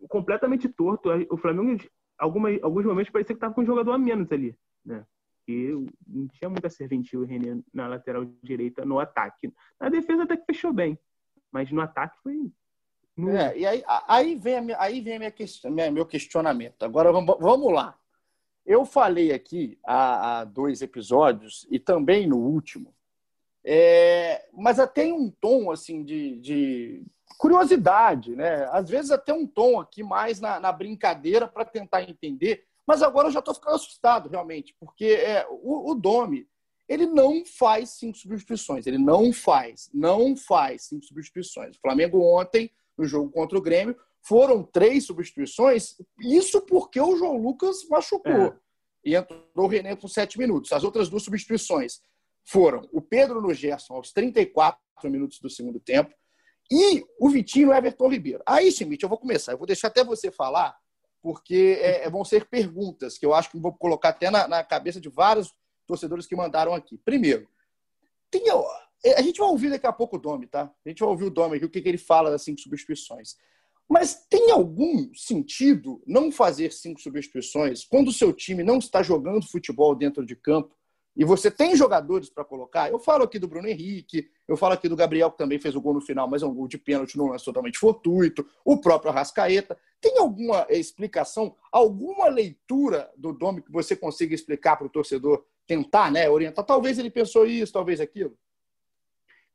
[0.10, 1.10] completamente torto.
[1.30, 1.80] O Flamengo,
[2.18, 5.06] algumas, alguns momentos, parecia que tava com um jogador a menos ali, né?
[5.38, 5.72] Porque
[6.08, 9.54] não tinha muita serventia o René na lateral direita no ataque.
[9.80, 10.98] Na defesa até que fechou bem,
[11.52, 12.52] mas no ataque foi.
[13.30, 16.82] É, e aí, aí vem, minha, aí vem minha questão, meu questionamento.
[16.84, 17.96] Agora vamos, vamos lá.
[18.66, 22.94] Eu falei aqui há, há dois episódios e também no último,
[23.64, 27.04] é, mas até um tom assim de, de,
[27.38, 28.68] curiosidade, né?
[28.72, 32.66] Às vezes até um tom aqui mais na, na brincadeira para tentar entender.
[32.88, 36.48] Mas agora eu já estou ficando assustado realmente, porque é, o, o Domi
[36.88, 41.76] ele não faz cinco substituições, ele não faz, não faz cinco substituições.
[41.76, 47.38] O Flamengo ontem no jogo contra o Grêmio foram três substituições, isso porque o João
[47.38, 48.32] Lucas machucou.
[48.32, 48.56] É.
[49.04, 50.72] E entrou o René com sete minutos.
[50.72, 52.02] As outras duas substituições
[52.44, 56.12] foram o Pedro no Gerson aos 34 minutos do segundo tempo
[56.72, 58.42] e o Vitinho Everton Ribeiro.
[58.48, 59.52] Aí, Schmidt, eu vou começar.
[59.52, 60.76] Eu vou deixar até você falar,
[61.22, 64.64] porque é, é vão ser perguntas que eu acho que vou colocar até na, na
[64.64, 65.54] cabeça de vários
[65.86, 66.98] torcedores que mandaram aqui.
[66.98, 67.48] Primeiro,
[68.32, 68.44] tem,
[69.16, 70.72] a gente vai ouvir daqui a pouco o Domi, tá?
[70.84, 73.36] A gente vai ouvir o Domi aqui, o que, que ele fala das cinco substituições.
[73.88, 79.50] Mas tem algum sentido não fazer cinco substituições quando o seu time não está jogando
[79.50, 80.76] futebol dentro de campo
[81.16, 82.92] e você tem jogadores para colocar?
[82.92, 85.80] Eu falo aqui do Bruno Henrique, eu falo aqui do Gabriel, que também fez o
[85.80, 89.12] gol no final, mas é um gol de pênalti, não é totalmente fortuito, o próprio
[89.12, 89.78] Arrascaeta.
[90.02, 96.12] Tem alguma explicação, alguma leitura do Domi que você consiga explicar para o torcedor tentar
[96.12, 96.66] né, orientar?
[96.66, 98.38] Talvez ele pensou isso, talvez aquilo.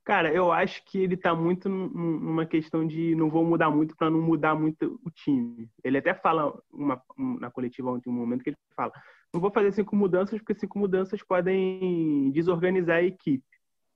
[0.04, 4.10] Cara, eu acho que ele tá muito numa questão de não vou mudar muito para
[4.10, 5.68] não mudar muito o time.
[5.84, 8.92] Ele até fala uma, na coletiva ontem, um momento que ele fala:
[9.32, 13.44] não vou fazer cinco mudanças porque cinco mudanças podem desorganizar a equipe.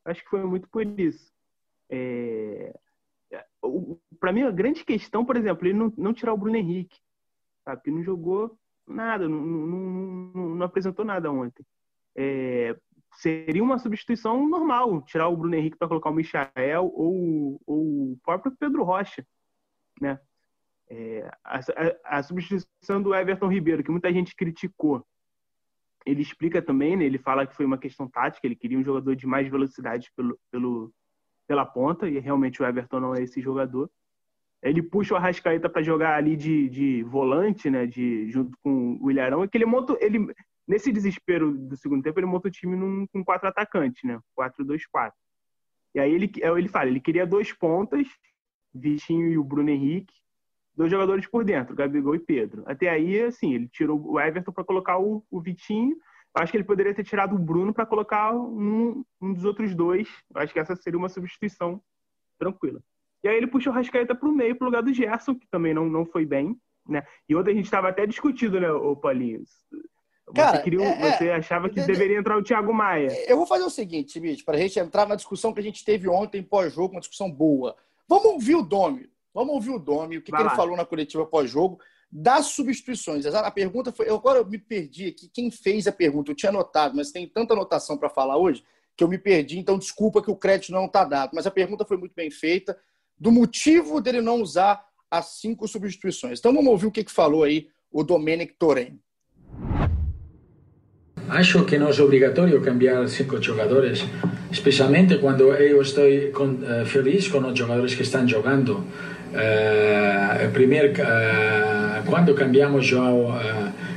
[0.05, 1.33] Acho que foi muito por isso.
[1.91, 2.79] É...
[4.21, 6.99] Para mim, a grande questão, por exemplo, ele não, não tirar o Bruno Henrique,
[7.65, 7.83] sabe?
[7.83, 9.79] Que não jogou nada, não, não,
[10.35, 11.65] não, não apresentou nada ontem.
[12.15, 12.77] É,
[13.15, 18.19] seria uma substituição normal, tirar o Bruno Henrique para colocar o Michael ou, ou o
[18.23, 19.27] próprio Pedro Rocha,
[20.01, 20.19] né?
[20.89, 25.05] É, a, a, a, substituição do Everton Ribeiro, que muita gente criticou,
[26.05, 29.17] ele explica também, né, ele fala que foi uma questão tática, ele queria um jogador
[29.17, 30.93] de mais velocidade pelo, pelo,
[31.47, 33.91] pela ponta, e realmente o Everton não é esse jogador.
[34.63, 39.11] Ele puxa o Arrascaeta para jogar ali de, de volante, né, de, junto com o
[39.11, 40.35] Ilharão, e que ele monta, ele,
[40.67, 44.19] Nesse desespero do segundo tempo, ele monta o time num, com quatro atacantes, né?
[44.39, 45.13] 4-2-4.
[45.95, 48.07] E aí ele, é, ele fala, ele queria dois pontas,
[48.75, 50.15] Vitinho e o Bruno Henrique,
[50.77, 52.65] dois jogadores por dentro, Gabigol e Pedro.
[52.67, 55.97] Até aí, assim, ele tirou o Everton para colocar o, o Vitinho.
[56.37, 59.75] Eu acho que ele poderia ter tirado o Bruno para colocar um, um dos outros
[59.75, 60.09] dois.
[60.35, 61.81] Eu acho que essa seria uma substituição
[62.39, 62.83] tranquila.
[63.23, 65.47] E aí ele puxou o Rascaeta para o meio, para o lugar do Gerson, que
[65.49, 66.59] também não, não foi bem.
[66.87, 67.03] Né?
[67.29, 69.43] E ontem a gente estava até discutindo, né, o Paulinho?
[70.33, 73.09] Cara, você, queria, é, você achava que é, deveria entrar o Thiago Maia.
[73.29, 75.85] Eu vou fazer o seguinte, Mitch, para a gente entrar na discussão que a gente
[75.85, 77.77] teve ontem pós-jogo, uma discussão boa.
[78.09, 79.11] Vamos ouvir o Domi.
[79.35, 81.79] Vamos ouvir o Domi, o que, que ele falou na coletiva pós-jogo
[82.11, 83.27] das substituições.
[83.27, 84.09] A pergunta foi.
[84.09, 85.29] Eu, agora eu me perdi aqui.
[85.29, 86.31] Quem fez a pergunta?
[86.31, 88.63] Eu tinha anotado, mas tem tanta anotação para falar hoje
[88.97, 91.33] que eu me perdi, então desculpa que o crédito não está dado.
[91.35, 92.79] Mas a pergunta foi muito bem feita
[93.19, 96.39] do motivo dele não usar as cinco substituições.
[96.39, 99.01] Então vamos ouvir o que, que falou aí o Domenic Torren.
[101.29, 104.05] Acho que no es obligatorio cambiar cinco jugadores,
[104.53, 108.85] especialmente cuando yo estoy con, uh, feliz con los jugadores que están jugando.
[109.33, 113.39] Uh, primer, uh, cuando cambiamos Joao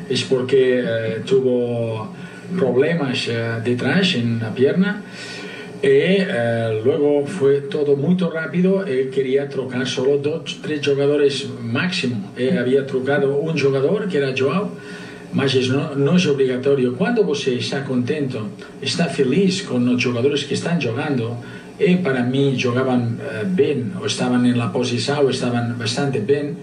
[0.10, 0.84] es porque
[1.26, 2.14] tuvo
[2.58, 3.30] problemas
[3.64, 5.04] detrás en la pierna
[5.84, 6.20] y
[6.84, 12.32] luego fue todo muy rápido y quería trocar solo dos, tres jugadores máximo.
[12.38, 14.72] Y había trocado un jugador que era Joao
[15.34, 16.94] mas não é obrigatório.
[16.94, 18.48] Quando você está contento,
[18.82, 21.38] está feliz com os jogadores que estão jogando,
[21.80, 26.56] e para mim jogavam uh, bem, ou estavam na posição, ou estavam bastante bem,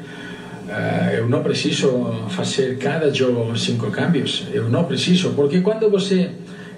[1.17, 4.47] eu não preciso fazer cada jogo cinco cambios.
[4.53, 6.31] Eu não preciso, porque quando você.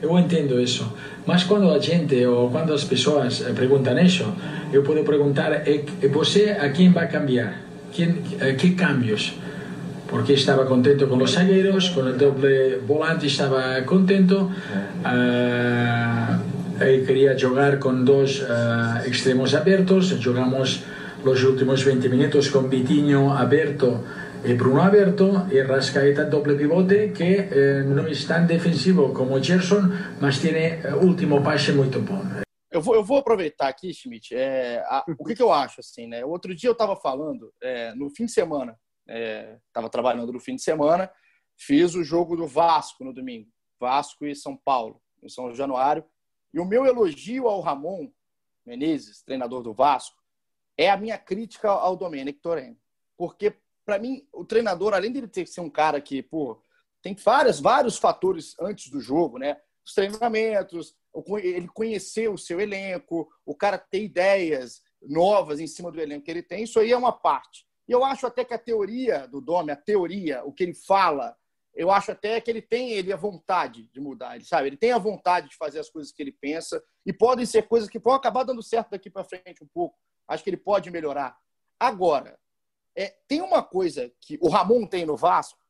[0.03, 0.93] Eu entendo isso,
[1.27, 4.27] mas quando a gente ou quando as pessoas perguntam isso,
[4.73, 5.63] eu posso perguntar:
[6.13, 7.63] você a quem vai cambiar?
[7.93, 8.13] Quem,
[8.59, 9.33] que cambios?
[10.09, 14.51] Porque estaba contento con los zagueiros, con el doble volante estaba contento,
[15.05, 16.39] uh,
[16.79, 20.85] quería jogar con dos uh, extremos abertos, jogamos
[21.25, 24.05] los últimos 20 minutos con Vitinho aberto
[24.45, 29.91] e Bruno aberto e Rascaeta doble pivote que eh, non é tan defensivo como Gerson,
[30.23, 32.23] mas tiene último passe muito bom.
[32.71, 36.07] Eu vou, eu vou aproveitar aqui, Schmidt, é, a, o que, que, eu acho assim,
[36.07, 36.25] né?
[36.25, 38.77] Outro dia eu estava falando é, no fim de semana
[39.09, 41.11] estava é, trabalhando no fim de semana,
[41.57, 46.05] fiz o jogo do Vasco no domingo, Vasco e São Paulo, em São Januário.
[46.53, 48.11] E o meu elogio ao Ramon
[48.65, 50.17] Menezes, treinador do Vasco,
[50.77, 52.77] é a minha crítica ao Domenic Torren.
[53.17, 56.61] Porque, para mim, o treinador, além de ele ter que ser um cara que, pô,
[57.01, 59.57] tem várias, vários fatores antes do jogo, né?
[59.85, 60.97] Os treinamentos,
[61.41, 66.31] ele conhecer o seu elenco, o cara ter ideias novas em cima do elenco que
[66.31, 67.65] ele tem, isso aí é uma parte.
[67.89, 71.37] E eu acho até que a teoria do Domi, a teoria, o que ele fala,
[71.75, 74.93] eu acho até que ele tem ele a vontade de mudar, ele sabe, ele tem
[74.93, 78.15] a vontade de fazer as coisas que ele pensa e podem ser coisas que vão
[78.15, 79.99] acabar dando certo daqui para frente um pouco.
[80.27, 81.39] Acho que ele pode melhorar.
[81.79, 82.39] Agora,
[82.97, 85.61] é, tem uma coisa que o Ramon tem no Vasco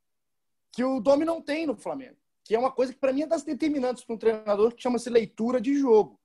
[0.73, 3.27] que o Domi não tem no Flamengo, que é uma coisa que para mim é
[3.27, 6.21] das determinantes para um treinador que chama-se leitura de jogo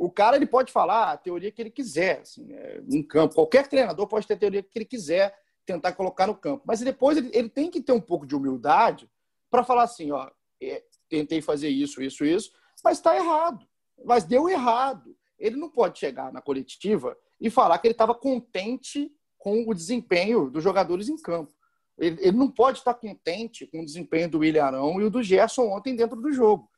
[0.00, 3.34] o cara ele pode falar a teoria que ele quiser, assim, é, em campo.
[3.34, 6.62] Qualquer treinador pode ter a teoria que ele quiser tentar colocar no campo.
[6.66, 9.10] Mas depois ele, ele tem que ter um pouco de humildade
[9.50, 10.30] para falar assim, ó,
[10.62, 12.50] é, tentei fazer isso, isso, isso,
[12.82, 13.66] mas está errado.
[14.02, 15.14] Mas deu errado.
[15.38, 20.48] Ele não pode chegar na coletiva e falar que ele estava contente com o desempenho
[20.48, 21.52] dos jogadores em campo.
[21.98, 25.22] Ele, ele, não pode estar contente com o desempenho do William Arão e o do
[25.22, 26.69] Gerson ontem dentro do jogo.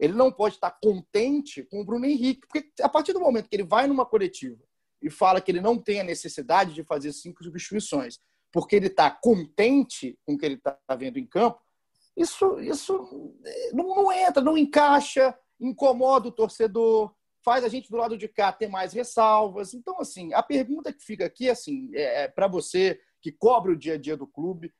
[0.00, 3.54] Ele não pode estar contente com o Bruno Henrique, porque a partir do momento que
[3.54, 4.58] ele vai numa coletiva
[5.02, 8.18] e fala que ele não tem a necessidade de fazer cinco substituições,
[8.50, 11.60] porque ele está contente com o que ele está vendo em campo,
[12.16, 17.96] isso, isso eh, não, não entra, não encaixa, incomoda o torcedor, faz a gente do
[17.96, 19.74] lado de cá ter mais ressalvas.
[19.74, 23.76] Então, assim, a pergunta que fica aqui assim, é, é para você que cobre o
[23.76, 24.72] dia a dia do clube,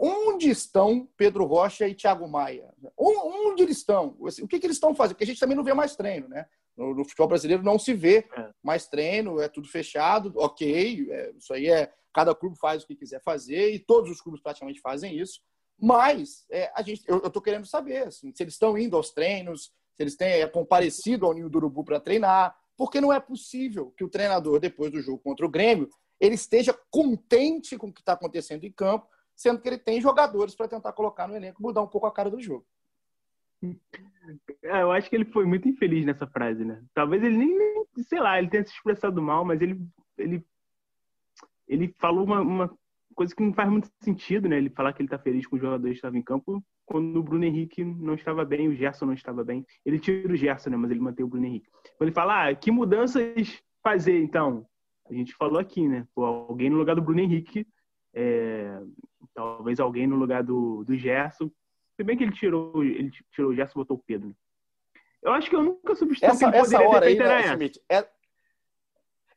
[0.00, 2.72] onde estão Pedro Rocha e Thiago Maia?
[2.96, 4.16] Onde eles estão?
[4.18, 5.14] O que, que eles estão fazendo?
[5.14, 6.46] Porque a gente também não vê mais treino, né?
[6.76, 8.50] No, no futebol brasileiro não se vê é.
[8.62, 12.96] mais treino, é tudo fechado, ok, é, isso aí é cada clube faz o que
[12.96, 15.40] quiser fazer e todos os clubes praticamente fazem isso.
[15.78, 19.72] Mas é, a gente, eu estou querendo saber assim, se eles estão indo aos treinos,
[19.94, 23.92] se eles têm é, comparecido ao Ninho do Urubu para treinar, porque não é possível
[23.96, 25.88] que o treinador, depois do jogo contra o Grêmio,
[26.20, 30.54] ele esteja contente com o que está acontecendo em campo, sendo que ele tem jogadores
[30.54, 32.64] para tentar colocar no elenco, mudar um pouco a cara do jogo.
[34.62, 36.82] É, eu acho que ele foi muito infeliz nessa frase, né?
[36.92, 39.80] Talvez ele nem, nem sei lá, ele tenha se expressado mal, mas ele,
[40.18, 40.44] ele,
[41.66, 42.78] ele falou uma, uma
[43.14, 44.56] coisa que não faz muito sentido, né?
[44.58, 47.22] Ele falar que ele tá feliz com os jogadores que estavam em campo quando o
[47.22, 49.64] Bruno Henrique não estava bem, o Gerson não estava bem.
[49.84, 50.76] Ele tira o Gerson, né?
[50.76, 51.70] Mas ele mantém o Bruno Henrique.
[51.96, 54.66] Quando ele fala, ah, que mudanças fazer, então?
[55.08, 56.06] A gente falou aqui, né?
[56.14, 57.66] Pô, alguém no lugar do Bruno Henrique,
[58.12, 58.80] é...
[59.34, 61.50] talvez alguém no lugar do, do Gerson.
[61.96, 64.34] Se bem que ele tirou, ele tirou o Gerson e botou o Pedro.
[65.22, 68.06] Eu acho que eu nunca substituí essa, que essa hora aí, né, Schmidt, é,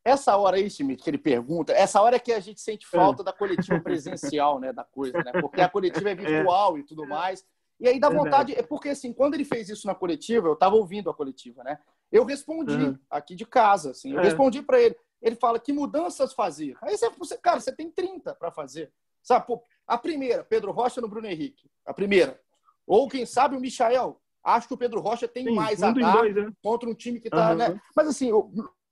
[0.03, 2.89] essa hora aí, Schmidt, que ele pergunta, essa hora é que a gente sente é.
[2.89, 3.25] falta é.
[3.25, 5.31] da coletiva presencial, né, da coisa, né?
[5.41, 6.15] Porque a coletiva é, é.
[6.15, 6.79] virtual é.
[6.79, 7.45] e tudo mais.
[7.79, 10.75] E aí dá vontade, é porque assim, quando ele fez isso na coletiva, eu estava
[10.75, 11.77] ouvindo a coletiva, né?
[12.11, 12.97] Eu respondi uhum.
[13.09, 14.23] aqui de casa, assim, eu é.
[14.23, 14.95] respondi para ele.
[15.21, 16.75] Ele fala que mudanças fazer.
[16.81, 18.91] Aí você, cara, você tem 30 para fazer.
[19.21, 21.69] Sabe, pô, a primeira, Pedro Rocha no Bruno Henrique.
[21.85, 22.39] A primeira.
[22.85, 24.19] Ou quem sabe o Michael.
[24.43, 26.51] Acho que o Pedro Rocha tem Sim, mais um a dar dois, né?
[26.61, 27.57] contra um time que tá, uhum.
[27.57, 27.81] né?
[27.95, 28.29] Mas assim,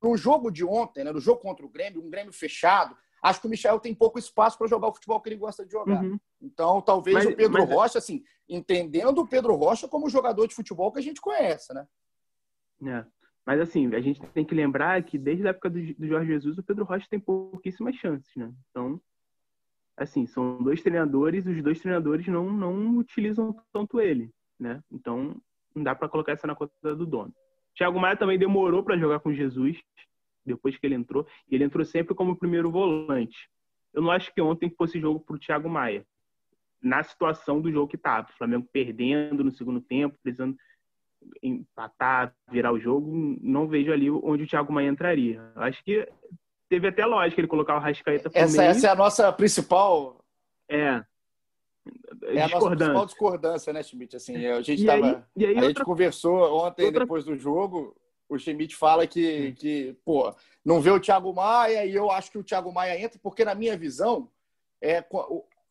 [0.01, 3.47] no jogo de ontem, né, no jogo contra o Grêmio, um Grêmio fechado, acho que
[3.47, 6.03] o Michel tem pouco espaço para jogar o futebol que ele gosta de jogar.
[6.03, 6.19] Uhum.
[6.41, 7.69] Então, talvez mas, o Pedro mas...
[7.69, 11.88] Rocha, assim, entendendo o Pedro Rocha como jogador de futebol que a gente conhece, né?
[12.86, 13.05] É.
[13.45, 16.58] Mas, assim, a gente tem que lembrar que desde a época do, do Jorge Jesus,
[16.58, 18.51] o Pedro Rocha tem pouquíssimas chances, né?
[18.69, 18.99] Então,
[19.97, 24.29] assim, são dois treinadores, os dois treinadores não, não utilizam tanto ele,
[24.60, 24.81] né?
[24.91, 25.39] Então,
[25.73, 27.34] não dá para colocar essa na conta do dono.
[27.75, 29.81] Thiago Maia também demorou para jogar com Jesus,
[30.45, 33.49] depois que ele entrou, e ele entrou sempre como primeiro volante.
[33.93, 36.05] Eu não acho que ontem fosse jogo para o Thiago Maia,
[36.81, 38.29] na situação do jogo que estava.
[38.29, 40.55] O Flamengo perdendo no segundo tempo, precisando
[41.41, 45.41] empatar, virar o jogo, não vejo ali onde o Thiago Maia entraria.
[45.55, 46.08] Acho que
[46.69, 50.23] teve até lógica ele colocar o Rascaeta essa, essa é a nossa principal
[50.69, 51.04] é.
[52.23, 54.15] É a nossa principal discordância, né, Schmidt?
[54.15, 57.01] Assim, a gente, tava, aí, aí a gente conversou ontem, outra...
[57.01, 57.95] depois do jogo,
[58.28, 62.38] o Schmidt fala que, que, pô, não vê o Thiago Maia e eu acho que
[62.38, 64.30] o Thiago Maia entra, porque na minha visão,
[64.82, 65.06] é,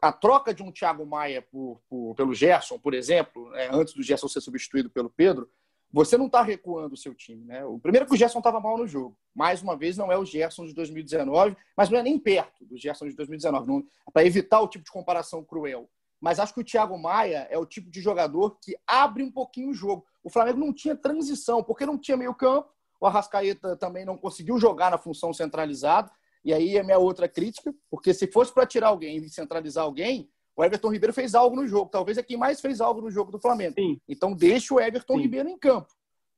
[0.01, 4.03] a troca de um Thiago Maia por, por pelo Gerson, por exemplo, é, antes do
[4.03, 5.51] Gerson ser substituído pelo Pedro,
[5.95, 7.45] você não está recuando o seu time.
[7.45, 7.65] Né?
[7.65, 9.17] O primeiro que o Gerson estava mal no jogo.
[9.33, 12.77] Mais uma vez, não é o Gerson de 2019, mas não é nem perto do
[12.77, 15.89] Gerson de 2019, para evitar o tipo de comparação cruel.
[16.21, 19.71] Mas acho que o Thiago Maia é o tipo de jogador que abre um pouquinho
[19.71, 20.05] o jogo.
[20.25, 22.69] O Flamengo não tinha transição, porque não tinha meio campo.
[23.01, 26.11] O Arrascaeta também não conseguiu jogar na função centralizada.
[26.45, 30.29] E aí é minha outra crítica, porque se fosse para tirar alguém e centralizar alguém,
[30.57, 31.91] o Everton Ribeiro fez algo no jogo.
[31.91, 33.75] Talvez é quem mais fez algo no jogo do Flamengo.
[33.75, 34.01] Sim.
[34.09, 35.23] Então deixa o Everton Sim.
[35.23, 35.93] Ribeiro em campo.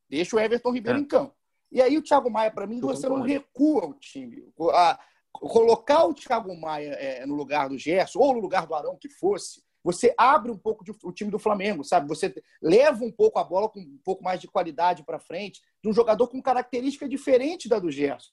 [0.08, 1.02] Deixa o Everton Ribeiro é.
[1.02, 1.34] em campo.
[1.70, 4.48] E aí o Thiago Maia, para mim, você não recua o time.
[4.72, 4.98] A,
[5.32, 9.08] colocar o Thiago Maia é, no lugar do Gerson, ou no lugar do Arão, que
[9.08, 12.08] fosse, você abre um pouco de, o time do Flamengo, sabe?
[12.08, 15.88] Você leva um pouco a bola com um pouco mais de qualidade para frente, de
[15.88, 18.30] um jogador com característica diferente da do Gerson.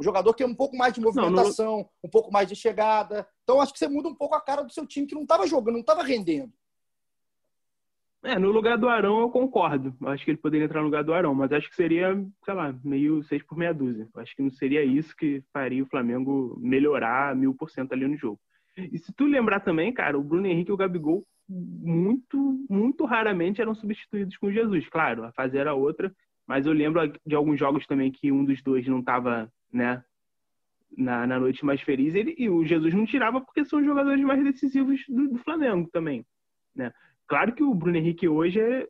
[0.00, 1.90] Um jogador que é um pouco mais de movimentação, não, não...
[2.04, 3.28] um pouco mais de chegada.
[3.42, 5.46] Então, acho que você muda um pouco a cara do seu time, que não estava
[5.46, 6.50] jogando, não estava rendendo.
[8.22, 9.94] É, no lugar do Arão eu concordo.
[10.06, 12.74] Acho que ele poderia entrar no lugar do Arão, mas acho que seria, sei lá,
[12.84, 14.08] meio seis por meia dúzia.
[14.16, 18.16] Acho que não seria isso que faria o Flamengo melhorar mil por cento ali no
[18.16, 18.38] jogo.
[18.76, 23.60] E se tu lembrar também, cara, o Bruno Henrique e o Gabigol muito, muito raramente
[23.60, 24.88] eram substituídos com Jesus.
[24.88, 26.14] Claro, a fase era outra,
[26.46, 30.02] mas eu lembro de alguns jogos também que um dos dois não estava né,
[30.96, 34.22] na, na noite mais feliz, ele, e o Jesus não tirava porque são os jogadores
[34.24, 36.26] mais decisivos do, do Flamengo também,
[36.74, 36.92] né?
[37.26, 38.88] Claro que o Bruno Henrique hoje é,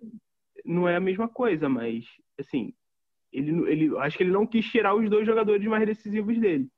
[0.65, 2.07] não é a mesma coisa, mas,
[2.39, 2.73] assim,
[3.31, 6.69] ele, ele, acho que ele não quis tirar os dois jogadores mais decisivos dele.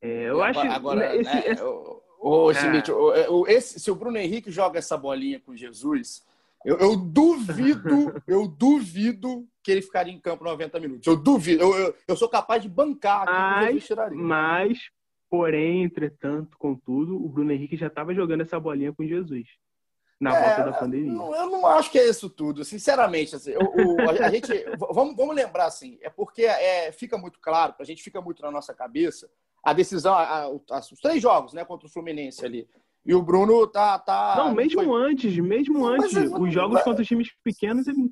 [0.00, 1.62] É, eu acho agora, esse, né, esse...
[1.62, 3.30] O, o, é.
[3.30, 6.26] o, esse, se o Bruno Henrique joga essa bolinha com Jesus,
[6.66, 11.06] eu, eu, duvido, eu duvido que ele ficaria em campo 90 minutos.
[11.06, 11.62] Eu duvido.
[11.62, 14.78] Eu, eu, eu sou capaz de bancar mas, mas,
[15.30, 19.48] porém, entretanto, contudo, o Bruno Henrique já estava jogando essa bolinha com Jesus
[20.20, 21.12] na é, volta da pandemia.
[21.12, 23.36] Não, eu não acho que é isso tudo, sinceramente.
[23.36, 24.48] Assim, o, o, a, gente,
[24.92, 28.50] vamos, vamos lembrar assim, é porque é, fica muito claro, a gente fica muito na
[28.50, 29.30] nossa cabeça
[29.62, 32.68] a decisão, a, a, os três jogos, né, contra o Fluminense ali.
[33.06, 33.96] E o Bruno tá.
[34.00, 35.10] tá não, mesmo foi...
[35.10, 36.82] antes, mesmo antes, mas, os jogos mas...
[36.82, 37.86] contra os times pequenos.
[37.86, 38.10] Ele...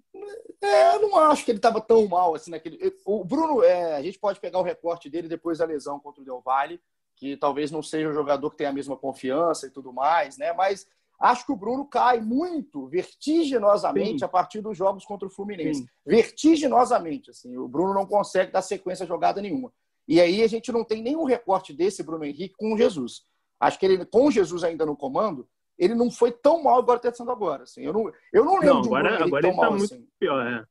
[0.62, 2.78] É, eu não acho que ele estava tão mal assim naquele.
[3.04, 6.24] O Bruno, é, a gente pode pegar o recorte dele depois da lesão contra o
[6.24, 6.80] Del Valle,
[7.16, 10.52] que talvez não seja um jogador que tenha a mesma confiança e tudo mais, né?
[10.52, 10.86] Mas
[11.18, 14.24] acho que o Bruno cai muito, vertiginosamente, Sim.
[14.24, 15.80] a partir dos jogos contra o Fluminense.
[15.80, 15.88] Sim.
[16.06, 17.56] Vertiginosamente, assim.
[17.56, 19.72] O Bruno não consegue dar sequência jogada nenhuma.
[20.06, 23.24] E aí a gente não tem nenhum recorte desse Bruno Henrique com o Jesus.
[23.64, 25.48] Acho que ele, com Jesus ainda no comando,
[25.78, 27.64] ele não foi tão mal igual está sendo agora.
[27.64, 27.82] Assim.
[27.82, 29.94] Eu, não, eu não lembro não, agora, de um agora tão ele tá mal muito
[29.94, 30.08] assim.
[30.18, 30.64] pior, é.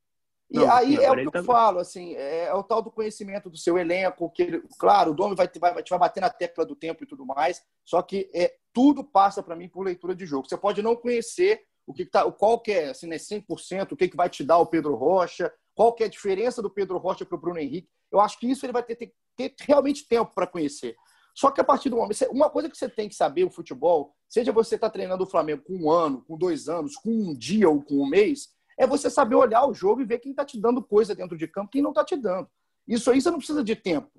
[0.51, 1.43] E não, aí é o que eu tá...
[1.43, 5.15] falo, assim, é, é, o tal do conhecimento do seu elenco, que ele, claro, o
[5.15, 8.29] Domi vai, vai, vai, vai bater na tecla do tempo e tudo mais, só que
[8.35, 10.47] é, tudo passa para mim por leitura de jogo.
[10.47, 14.07] Você pode não conhecer o que, tá, qual que é, assim, né, 100%, o que,
[14.07, 17.25] que vai te dar o Pedro Rocha, qual que é a diferença do Pedro Rocha
[17.25, 17.89] para o Bruno Henrique.
[18.11, 20.95] Eu acho que isso ele vai ter, ter, ter realmente tempo para conhecer.
[21.33, 22.25] Só que a partir do momento.
[22.29, 25.27] Uma coisa que você tem que saber o futebol, seja você estar tá treinando o
[25.27, 28.85] Flamengo com um ano, com dois anos, com um dia ou com um mês, é
[28.85, 31.71] você saber olhar o jogo e ver quem está te dando coisa dentro de campo,
[31.71, 32.47] quem não está te dando.
[32.87, 34.11] Isso aí você não precisa de tempo.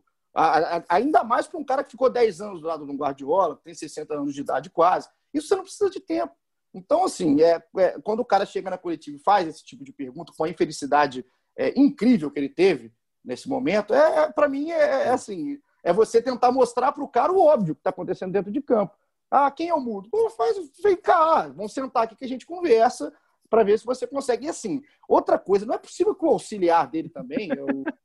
[0.88, 3.74] Ainda mais para um cara que ficou 10 anos do lado do Guardiola, que tem
[3.74, 5.08] 60 anos de idade quase.
[5.32, 6.34] Isso você não precisa de tempo.
[6.72, 9.92] Então, assim, é, é quando o cara chega na coletiva e faz esse tipo de
[9.92, 11.24] pergunta, com a infelicidade
[11.56, 12.92] é, incrível que ele teve
[13.24, 17.08] nesse momento, é, é para mim é, é assim é você tentar mostrar para o
[17.08, 18.96] cara o óbvio que está acontecendo dentro de campo.
[19.30, 20.08] Ah, quem é o mudo?
[20.08, 23.12] Pô, faz, vem cá, vamos sentar aqui que a gente conversa
[23.50, 24.46] para ver se você consegue.
[24.46, 27.50] E assim, outra coisa, não é possível que o auxiliar dele também,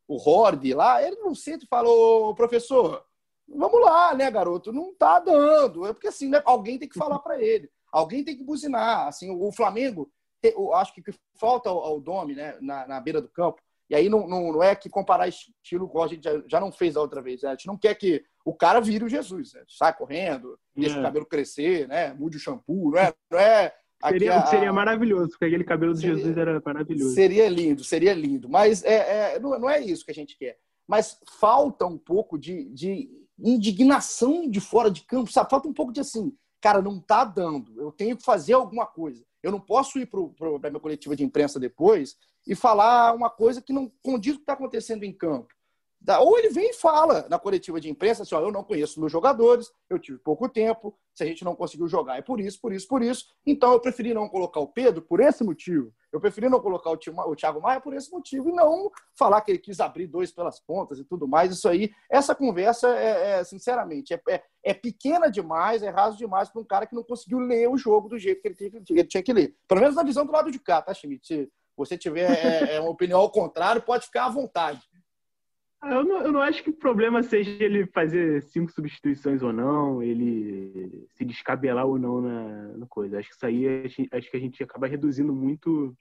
[0.08, 3.06] o, o Horde lá, ele não senta e fala, ô professor,
[3.48, 4.74] vamos lá, né, garoto?
[4.74, 5.86] Não tá dando.
[5.86, 9.08] É porque assim, né, alguém tem que falar para ele, alguém tem que buzinar.
[9.08, 10.12] Assim, o Flamengo,
[10.44, 11.02] eu acho que
[11.36, 14.64] falta ao, ao Domi, né, na, na beira do campo, e aí não, não, não
[14.64, 17.42] é que comparar estilo igual a gente já, já não fez a outra vez.
[17.42, 17.50] Né?
[17.50, 19.54] A gente não quer que o cara vire o Jesus.
[19.54, 19.64] Né?
[19.68, 21.00] Sai correndo, deixa é.
[21.00, 22.14] o cabelo crescer, né?
[22.14, 22.92] mude o shampoo.
[22.92, 23.74] Não é, não é
[24.08, 24.46] seria, a...
[24.46, 27.16] seria maravilhoso, porque aquele cabelo do Jesus era maravilhoso.
[27.16, 28.48] Seria lindo, seria lindo.
[28.48, 30.60] Mas é, é, não, não é isso que a gente quer.
[30.88, 33.10] Mas falta um pouco de, de
[33.40, 35.50] indignação de fora de campo, sabe?
[35.50, 36.32] Falta um pouco de assim,
[36.62, 37.80] cara, não tá dando.
[37.82, 39.24] Eu tenho que fazer alguma coisa.
[39.42, 43.62] Eu não posso ir para a minha coletiva de imprensa depois e falar uma coisa
[43.62, 45.54] que não condiz com o que está acontecendo em campo.
[46.22, 49.12] Ou ele vem e fala na coletiva de imprensa assim: ó, eu não conheço meus
[49.12, 52.72] jogadores, eu tive pouco tempo, se a gente não conseguiu jogar é por isso, por
[52.72, 53.26] isso, por isso.
[53.46, 55.94] Então eu preferi não colocar o Pedro por esse motivo.
[56.12, 59.60] Eu preferi não colocar o Thiago Maia por esse motivo e não falar que ele
[59.60, 61.52] quis abrir dois pelas pontas e tudo mais.
[61.52, 66.50] Isso aí, essa conversa é, é sinceramente, é, é, é, pequena demais, é raso demais
[66.50, 68.94] para um cara que não conseguiu ler o jogo do jeito que ele, tinha, que
[68.94, 69.56] ele tinha que ler.
[69.68, 71.28] Pelo menos na visão do lado de cá, tá, Schmidt?
[71.28, 74.82] Se você tiver é, é uma opinião ao contrário, pode ficar à vontade.
[75.82, 79.54] Ah, eu não, eu não acho que o problema seja ele fazer cinco substituições ou
[79.54, 83.18] não, ele se descabelar ou não na, na coisa.
[83.18, 85.96] Acho que isso aí acho que a gente acaba reduzindo muito,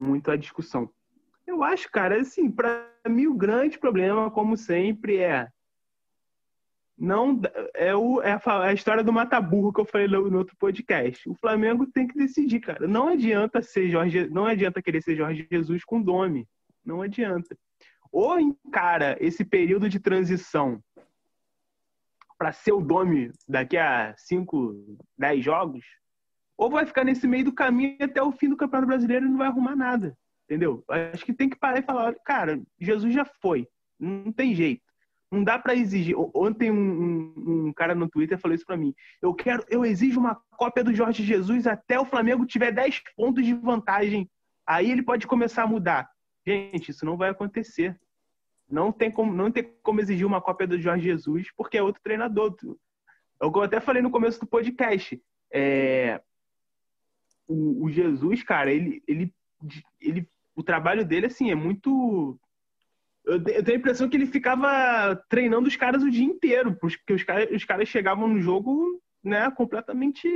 [0.00, 0.90] muito a discussão.
[1.46, 5.48] Eu acho, cara, assim, para mim o grande problema, como sempre, é
[6.96, 7.40] não
[7.74, 11.28] é, o, é a, história do mata-burro que eu falei no, no, outro podcast.
[11.28, 12.86] O Flamengo tem que decidir, cara.
[12.86, 16.46] Não adianta ser Jorge, não adianta querer ser Jorge Jesus com Dome.
[16.84, 17.56] Não adianta
[18.14, 20.80] ou encara esse período de transição
[22.38, 25.84] para ser o Dome daqui a 5, 10 jogos,
[26.56, 29.38] ou vai ficar nesse meio do caminho até o fim do Campeonato Brasileiro e não
[29.38, 30.16] vai arrumar nada.
[30.44, 30.84] Entendeu?
[31.12, 33.66] Acho que tem que parar e falar, cara, Jesus já foi.
[33.98, 34.82] Não tem jeito.
[35.32, 36.14] Não dá para exigir.
[36.32, 38.94] Ontem um, um, um, cara no Twitter falou isso para mim.
[39.20, 43.44] Eu quero, eu exijo uma cópia do Jorge Jesus até o Flamengo tiver 10 pontos
[43.44, 44.30] de vantagem.
[44.64, 46.08] Aí ele pode começar a mudar.
[46.46, 47.98] Gente, isso não vai acontecer.
[48.68, 52.02] Não tem como, não tem como exigir uma cópia do Jorge Jesus, porque é outro
[52.02, 52.56] treinador.
[53.40, 55.20] Eu até falei no começo do podcast.
[55.52, 56.20] É,
[57.46, 59.32] o, o, Jesus, cara, ele, ele,
[60.00, 62.38] ele, o trabalho dele, assim, é muito.
[63.24, 67.12] Eu, eu tenho a impressão que ele ficava treinando os caras o dia inteiro, porque
[67.12, 70.28] os caras, os caras chegavam no jogo né, completamente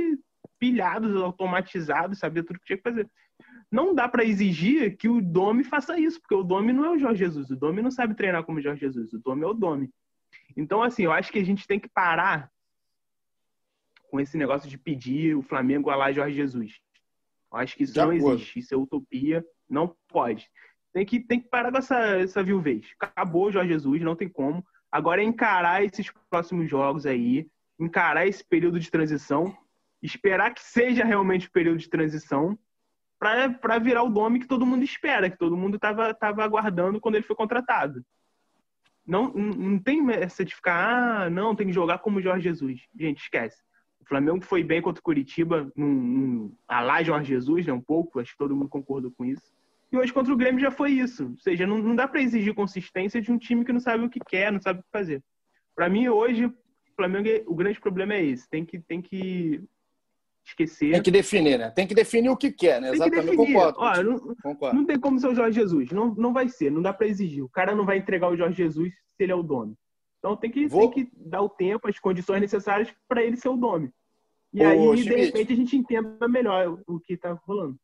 [0.57, 3.09] pilhados, automatizados, sabia tudo que tinha que fazer.
[3.71, 6.99] Não dá para exigir que o Domi faça isso, porque o Domi não é o
[6.99, 7.51] Jorge Jesus.
[7.51, 9.13] O Domi não sabe treinar como o Jorge Jesus.
[9.13, 9.91] O Domi é o Domi.
[10.57, 12.51] Então, assim, eu acho que a gente tem que parar
[14.09, 16.79] com esse negócio de pedir o Flamengo a lá Jorge Jesus.
[17.51, 18.59] Eu acho que isso não existe.
[18.59, 19.45] Isso é utopia.
[19.69, 20.49] Não pode.
[20.91, 22.87] Tem que, tem que parar com essa, essa viuvez.
[22.99, 24.65] Acabou o Jorge Jesus, não tem como.
[24.91, 27.47] Agora é encarar esses próximos jogos aí,
[27.79, 29.55] encarar esse período de transição,
[30.01, 32.57] esperar que seja realmente o período de transição
[33.19, 37.15] para virar o nome que todo mundo espera, que todo mundo estava tava aguardando quando
[37.15, 38.03] ele foi contratado.
[39.05, 42.81] Não, não tem essa de ficar, ah, não, tem que jogar como Jorge Jesus.
[42.97, 43.61] Gente, esquece.
[43.99, 47.81] O Flamengo foi bem contra o Curitiba, num, num, a lá Jorge Jesus, né, um
[47.81, 49.51] pouco, acho que todo mundo concordou com isso.
[49.91, 51.29] E hoje contra o Grêmio já foi isso.
[51.31, 54.09] Ou seja, não, não dá para exigir consistência de um time que não sabe o
[54.09, 55.23] que quer, não sabe o que fazer.
[55.75, 56.53] Para mim, hoje, o
[56.95, 58.47] Flamengo, o grande problema é esse.
[58.47, 59.63] Tem que, tem que
[60.49, 60.91] esquecer.
[60.91, 61.69] Tem que definir, né?
[61.71, 62.87] Tem que definir o que quer, né?
[62.89, 63.35] Tem Exatamente.
[63.35, 64.75] Concordo, Ó, não, concordo.
[64.77, 65.91] Não tem como ser o Jorge Jesus.
[65.91, 67.43] Não, não vai ser, não dá para exigir.
[67.43, 69.75] O cara não vai entregar o Jorge Jesus se ele é o dono.
[70.19, 70.89] Então tem que, Vou...
[70.89, 73.91] tem que dar o tempo, as condições necessárias para ele ser o dono.
[74.53, 75.03] E Ô, aí, Schmidt.
[75.03, 77.77] de repente, a gente entenda melhor o que está rolando.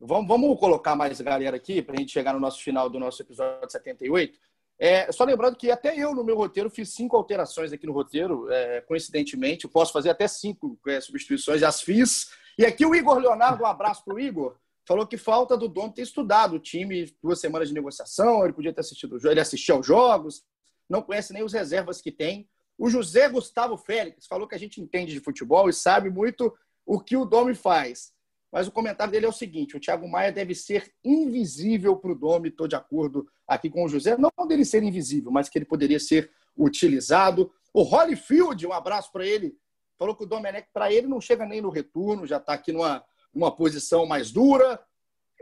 [0.00, 3.22] Vamos, vamos colocar mais galera aqui para a gente chegar no nosso final do nosso
[3.22, 4.38] episódio 78.
[4.78, 8.50] É, só lembrando que até eu, no meu roteiro, fiz cinco alterações aqui no roteiro,
[8.50, 9.64] é, coincidentemente.
[9.64, 12.30] Eu posso fazer até cinco é, substituições, já as fiz.
[12.58, 14.56] E aqui o Igor Leonardo, um abraço para o Igor,
[14.86, 18.72] falou que falta do Dom ter estudado o time, duas semanas de negociação, ele podia
[18.72, 20.44] ter assistido o jogo, ele assistiu aos jogos,
[20.88, 22.48] não conhece nem os reservas que tem.
[22.78, 26.52] O José Gustavo Félix falou que a gente entende de futebol e sabe muito
[26.84, 28.13] o que o Domi faz.
[28.54, 32.14] Mas o comentário dele é o seguinte: o Thiago Maia deve ser invisível para o
[32.14, 34.16] Domi, estou de acordo aqui com o José.
[34.16, 37.50] Não dele ser invisível, mas que ele poderia ser utilizado.
[37.72, 39.58] O Holyfield, um abraço para ele,
[39.98, 43.04] falou que o Domenech, para ele, não chega nem no retorno, já está aqui numa,
[43.34, 44.80] numa posição mais dura.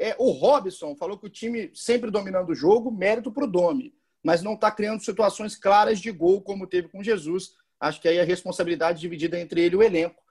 [0.01, 3.95] É, o Robson falou que o time sempre dominando o jogo, mérito para o Domi,
[4.25, 7.51] mas não está criando situações claras de gol como teve com Jesus.
[7.79, 10.22] Acho que aí a responsabilidade dividida entre ele e o elenco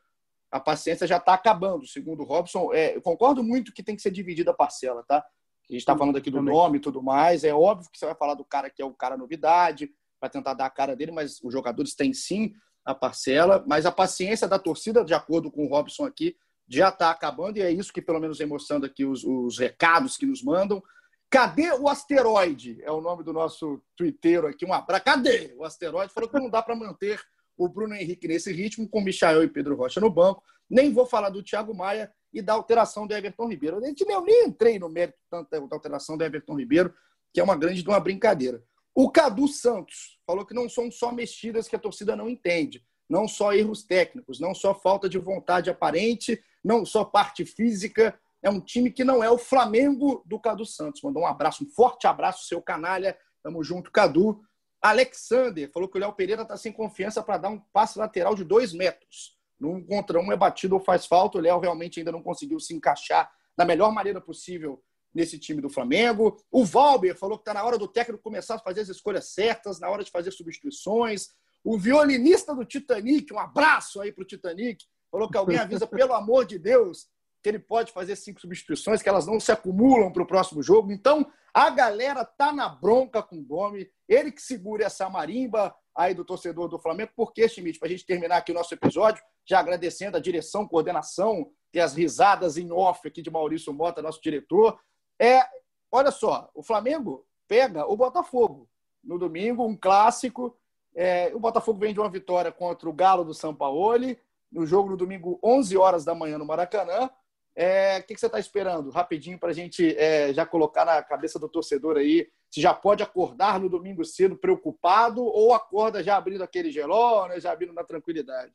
[0.52, 2.74] a paciência já está acabando, segundo o Robson.
[2.74, 5.18] É, eu concordo muito que tem que ser dividida a parcela, tá?
[5.18, 6.54] A gente está falando aqui do Também.
[6.54, 7.46] nome e tudo mais.
[7.46, 9.90] É óbvio que você vai falar do cara que é o cara novidade,
[10.20, 13.64] vai tentar dar a cara dele, mas os jogadores têm sim a parcela.
[13.66, 16.36] Mas a paciência da torcida, de acordo com o Robson aqui,
[16.68, 20.18] já está acabando e é isso que, pelo menos, vem mostrando aqui os, os recados
[20.18, 20.84] que nos mandam.
[21.30, 22.82] Cadê o asteroide?
[22.84, 24.66] É o nome do nosso twitteiro aqui.
[24.66, 25.06] Um abraço.
[25.06, 26.14] Cadê o asteroide?
[26.14, 27.22] Falou que não dá para manter
[27.64, 30.44] o Bruno Henrique nesse ritmo, com Michael e Pedro Rocha no banco.
[30.70, 33.80] Nem vou falar do Thiago Maia e da alteração do Everton Ribeiro.
[33.84, 36.94] Gente nem, nem entrei no mérito tanto da alteração do Everton Ribeiro,
[37.32, 38.64] que é uma grande de uma brincadeira.
[38.96, 43.28] O Cadu Santos falou que não são só mexidas que a torcida não entende, não
[43.28, 48.18] só erros técnicos, não só falta de vontade aparente, não só parte física.
[48.42, 51.02] É um time que não é o Flamengo do Cadu Santos.
[51.04, 53.16] Mandou um abraço, um forte abraço, seu canalha.
[53.44, 54.42] Tamo junto, Cadu.
[54.82, 58.44] Alexander falou que o Léo Pereira está sem confiança para dar um passe lateral de
[58.44, 59.38] dois metros.
[59.60, 61.38] Num contra um é batido ou faz falta.
[61.38, 64.82] O Léo realmente ainda não conseguiu se encaixar da melhor maneira possível
[65.14, 66.38] nesse time do Flamengo.
[66.50, 69.80] O Valber falou que está na hora do técnico começar a fazer as escolhas certas,
[69.80, 71.30] na hora de fazer substituições.
[71.64, 76.14] O violinista do Titanic, um abraço aí para o Titanic, falou que alguém avisa, pelo
[76.14, 77.08] amor de Deus,
[77.42, 80.92] que ele pode fazer cinco substituições, que elas não se acumulam para o próximo jogo.
[80.92, 83.88] Então, a galera tá na bronca com o Gomes.
[84.08, 87.12] Ele que segura essa marimba aí do torcedor do Flamengo.
[87.16, 87.80] Por que, Schmidt?
[87.80, 91.94] Para a gente terminar aqui o nosso episódio, já agradecendo a direção, coordenação e as
[91.94, 94.80] risadas em off aqui de Maurício Mota, nosso diretor.
[95.20, 95.44] É,
[95.92, 98.70] olha só, o Flamengo pega o Botafogo
[99.04, 100.56] no domingo, um clássico.
[100.94, 104.16] É, o Botafogo vem de uma vitória contra o Galo do São Paulo,
[104.52, 107.10] no jogo no domingo, 11 horas da manhã no Maracanã.
[107.56, 108.90] É, o que, você está esperando?
[108.90, 112.28] Rapidinho para a gente é, já colocar na cabeça do torcedor aí.
[112.50, 117.40] Se já pode acordar no domingo cedo preocupado ou acorda já abrindo aquele geló, né,
[117.40, 118.54] já abrindo na tranquilidade?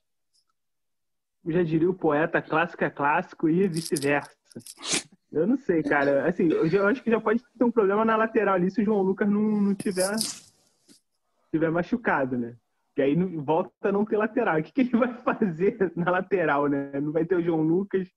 [1.45, 4.31] Eu já diria o poeta, clássico é clássico e vice-versa.
[5.33, 6.27] Eu não sei, cara.
[6.29, 9.03] Assim, eu acho que já pode ter um problema na lateral ali se o João
[9.03, 10.17] Lucas não, não tiver,
[11.51, 12.57] tiver machucado, né?
[12.95, 14.59] Que aí volta a não ter lateral.
[14.59, 16.91] O que, que ele vai fazer na lateral, né?
[17.01, 18.09] Não vai ter o João Lucas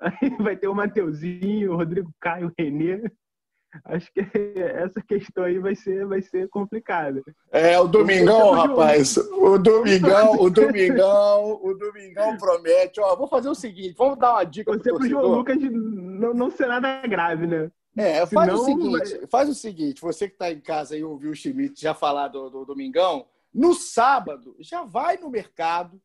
[0.00, 3.02] Aí vai ter o Mateuzinho, o Rodrigo Caio, o Renê.
[3.84, 4.20] Acho que
[4.60, 7.22] essa questão aí vai ser, vai ser complicada.
[7.50, 9.16] É, o Domingão, rapaz.
[9.16, 13.00] O Domingão, o Domingão, o Domingão promete.
[13.00, 16.50] Ó, vou fazer o seguinte, vamos dar uma dica Você pro João Lucas não, não
[16.50, 17.70] ser nada grave, né?
[17.96, 19.26] É, faz Senão, o seguinte, vai...
[19.28, 22.50] faz o seguinte, você que está em casa e ouviu o Schmidt já falar do,
[22.50, 26.00] do Domingão, no sábado, já vai no mercado,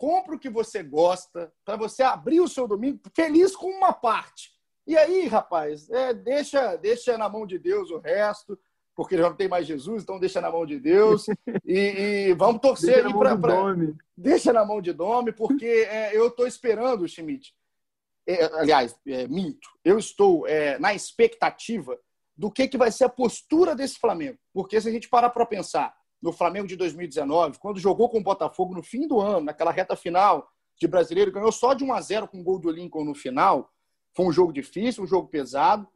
[0.00, 4.50] compra o que você gosta, para você abrir o seu domingo feliz com uma parte
[4.86, 8.58] E aí, rapaz, é, deixa, deixa na mão de Deus o resto,
[8.96, 11.26] porque já não tem mais Jesus, então deixa na mão de Deus.
[11.66, 13.36] E, e vamos torcer aí para.
[13.36, 13.54] Pra...
[14.16, 17.54] Deixa na mão de Dome, porque é, eu estou esperando, Schmidt.
[18.26, 19.68] É, aliás, é, minto.
[19.84, 21.98] Eu estou é, na expectativa
[22.34, 24.38] do que, que vai ser a postura desse Flamengo.
[24.50, 28.22] Porque se a gente parar para pensar no Flamengo de 2019, quando jogou com o
[28.22, 30.48] Botafogo no fim do ano, naquela reta final
[30.78, 33.70] de brasileiro, ganhou só de 1 a 0 com o gol do Lincoln no final.
[34.14, 35.86] Foi um jogo difícil, um jogo pesado.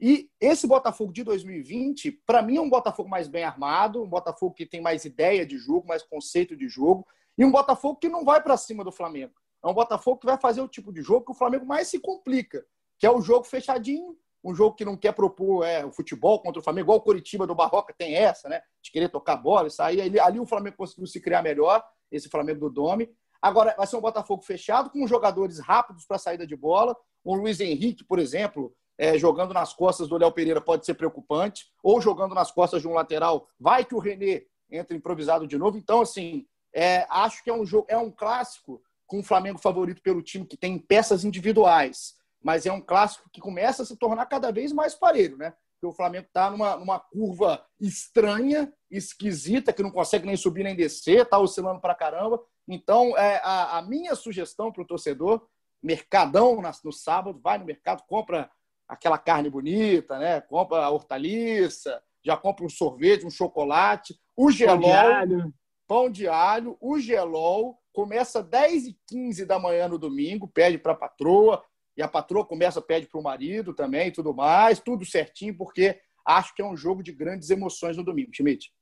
[0.00, 4.54] E esse Botafogo de 2020, para mim, é um Botafogo mais bem armado, um Botafogo
[4.54, 7.06] que tem mais ideia de jogo, mais conceito de jogo,
[7.38, 9.32] e um Botafogo que não vai para cima do Flamengo.
[9.62, 11.98] É um Botafogo que vai fazer o tipo de jogo que o Flamengo mais se
[11.98, 12.64] complica,
[12.98, 16.60] que é o jogo fechadinho, um jogo que não quer propor é, o futebol contra
[16.60, 18.60] o Flamengo, igual o Coritiba do Barroca tem essa, né?
[18.82, 20.02] De querer tocar bola e sair.
[20.02, 21.82] Ali, ali o Flamengo conseguiu se criar melhor,
[22.12, 23.08] esse Flamengo do Dome.
[23.40, 26.94] Agora, vai ser um Botafogo fechado, com jogadores rápidos para saída de bola.
[27.24, 31.66] O Luiz Henrique, por exemplo, é, jogando nas costas do Léo Pereira pode ser preocupante,
[31.82, 35.78] ou jogando nas costas de um lateral, vai que o René entra improvisado de novo.
[35.78, 40.02] Então, assim, é, acho que é um jogo, é um clássico com o Flamengo favorito
[40.02, 42.14] pelo time que tem peças individuais
[42.44, 45.54] mas é um clássico que começa a se tornar cada vez mais parelho, né?
[45.72, 50.76] Porque o Flamengo está numa, numa curva estranha, esquisita, que não consegue nem subir nem
[50.76, 52.38] descer, está oscilando para caramba.
[52.68, 55.46] Então, é, a, a minha sugestão para o torcedor,
[55.82, 58.50] mercadão no sábado, vai no mercado, compra
[58.86, 60.42] aquela carne bonita, né?
[60.42, 65.54] Compra a hortaliça, já compra um sorvete, um chocolate, o gelol, pão de alho,
[65.88, 70.92] pão de alho o gelol começa 10 e 15 da manhã no domingo, pede para
[70.92, 71.62] a patroa,
[71.96, 76.00] e a patroa começa, pede para o marido também e tudo mais, tudo certinho, porque
[76.26, 78.72] acho que é um jogo de grandes emoções no domingo, Schmidt.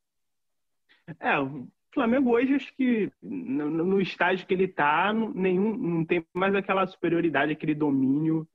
[1.21, 6.25] É, o Flamengo hoje, acho que no, no estágio que ele está, nenhum, não tem
[6.33, 8.49] mais aquela superioridade, aquele domínio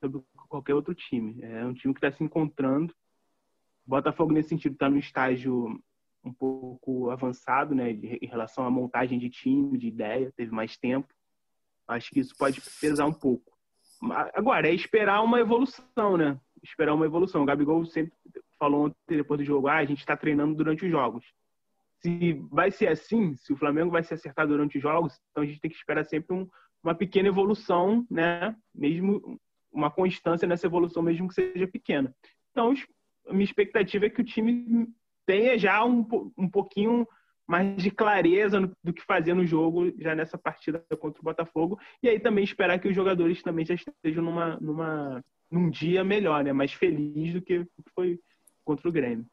[0.00, 1.42] sobre qualquer outro time.
[1.42, 2.94] É um time que está se encontrando.
[3.86, 5.80] O Botafogo, nesse sentido, está no estágio
[6.22, 11.08] um pouco avançado, né, em relação à montagem de time, de ideia, teve mais tempo.
[11.88, 13.59] Acho que isso pode pesar um pouco.
[14.34, 16.38] Agora, é esperar uma evolução, né?
[16.62, 17.42] Esperar uma evolução.
[17.42, 18.12] O Gabigol sempre
[18.58, 21.24] falou ontem, depois do jogo, ah, a gente está treinando durante os jogos.
[22.00, 25.46] Se vai ser assim, se o Flamengo vai se acertar durante os jogos, então a
[25.46, 26.48] gente tem que esperar sempre um,
[26.82, 28.56] uma pequena evolução, né?
[28.74, 29.38] Mesmo
[29.72, 32.14] uma constância nessa evolução, mesmo que seja pequena.
[32.50, 32.74] Então,
[33.28, 34.88] a minha expectativa é que o time
[35.26, 37.06] tenha já um, um pouquinho
[37.50, 41.80] mais de clareza no, do que fazer no jogo já nessa partida contra o Botafogo.
[42.00, 46.44] E aí também esperar que os jogadores também já estejam numa, numa, num dia melhor,
[46.44, 46.52] né?
[46.52, 48.20] Mais feliz do que foi
[48.64, 49.26] contra o Grêmio.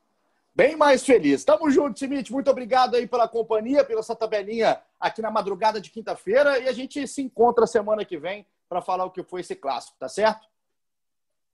[0.56, 1.46] Bem mais feliz.
[1.46, 2.34] Tamo junto, Schmidt.
[2.34, 6.58] Muito obrigado aí pela companhia, pela essa tabelinha aqui na madrugada de quinta-feira.
[6.58, 9.96] E a gente se encontra semana que vem para falar o que foi esse clássico,
[10.00, 10.48] tá certo?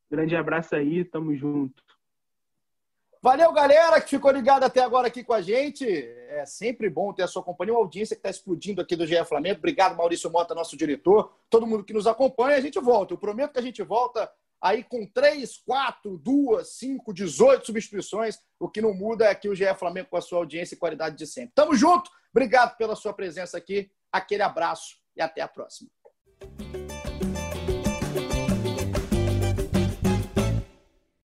[0.09, 1.83] Grande abraço aí, tamo junto.
[3.23, 5.87] Valeu, galera, que ficou ligado até agora aqui com a gente.
[5.87, 9.23] É sempre bom ter a sua companhia, uma audiência que está explodindo aqui do GE
[9.23, 9.59] Flamengo.
[9.59, 12.57] Obrigado, Maurício Mota, nosso diretor, todo mundo que nos acompanha.
[12.57, 13.13] A gente volta.
[13.13, 14.29] Eu prometo que a gente volta
[14.61, 18.39] aí com três, quatro, duas, cinco, dezoito substituições.
[18.59, 21.15] O que não muda é que o GE Flamengo com a sua audiência e qualidade
[21.15, 21.53] de sempre.
[21.55, 22.11] Tamo junto.
[22.29, 23.89] Obrigado pela sua presença aqui.
[24.11, 25.89] Aquele abraço e até a próxima.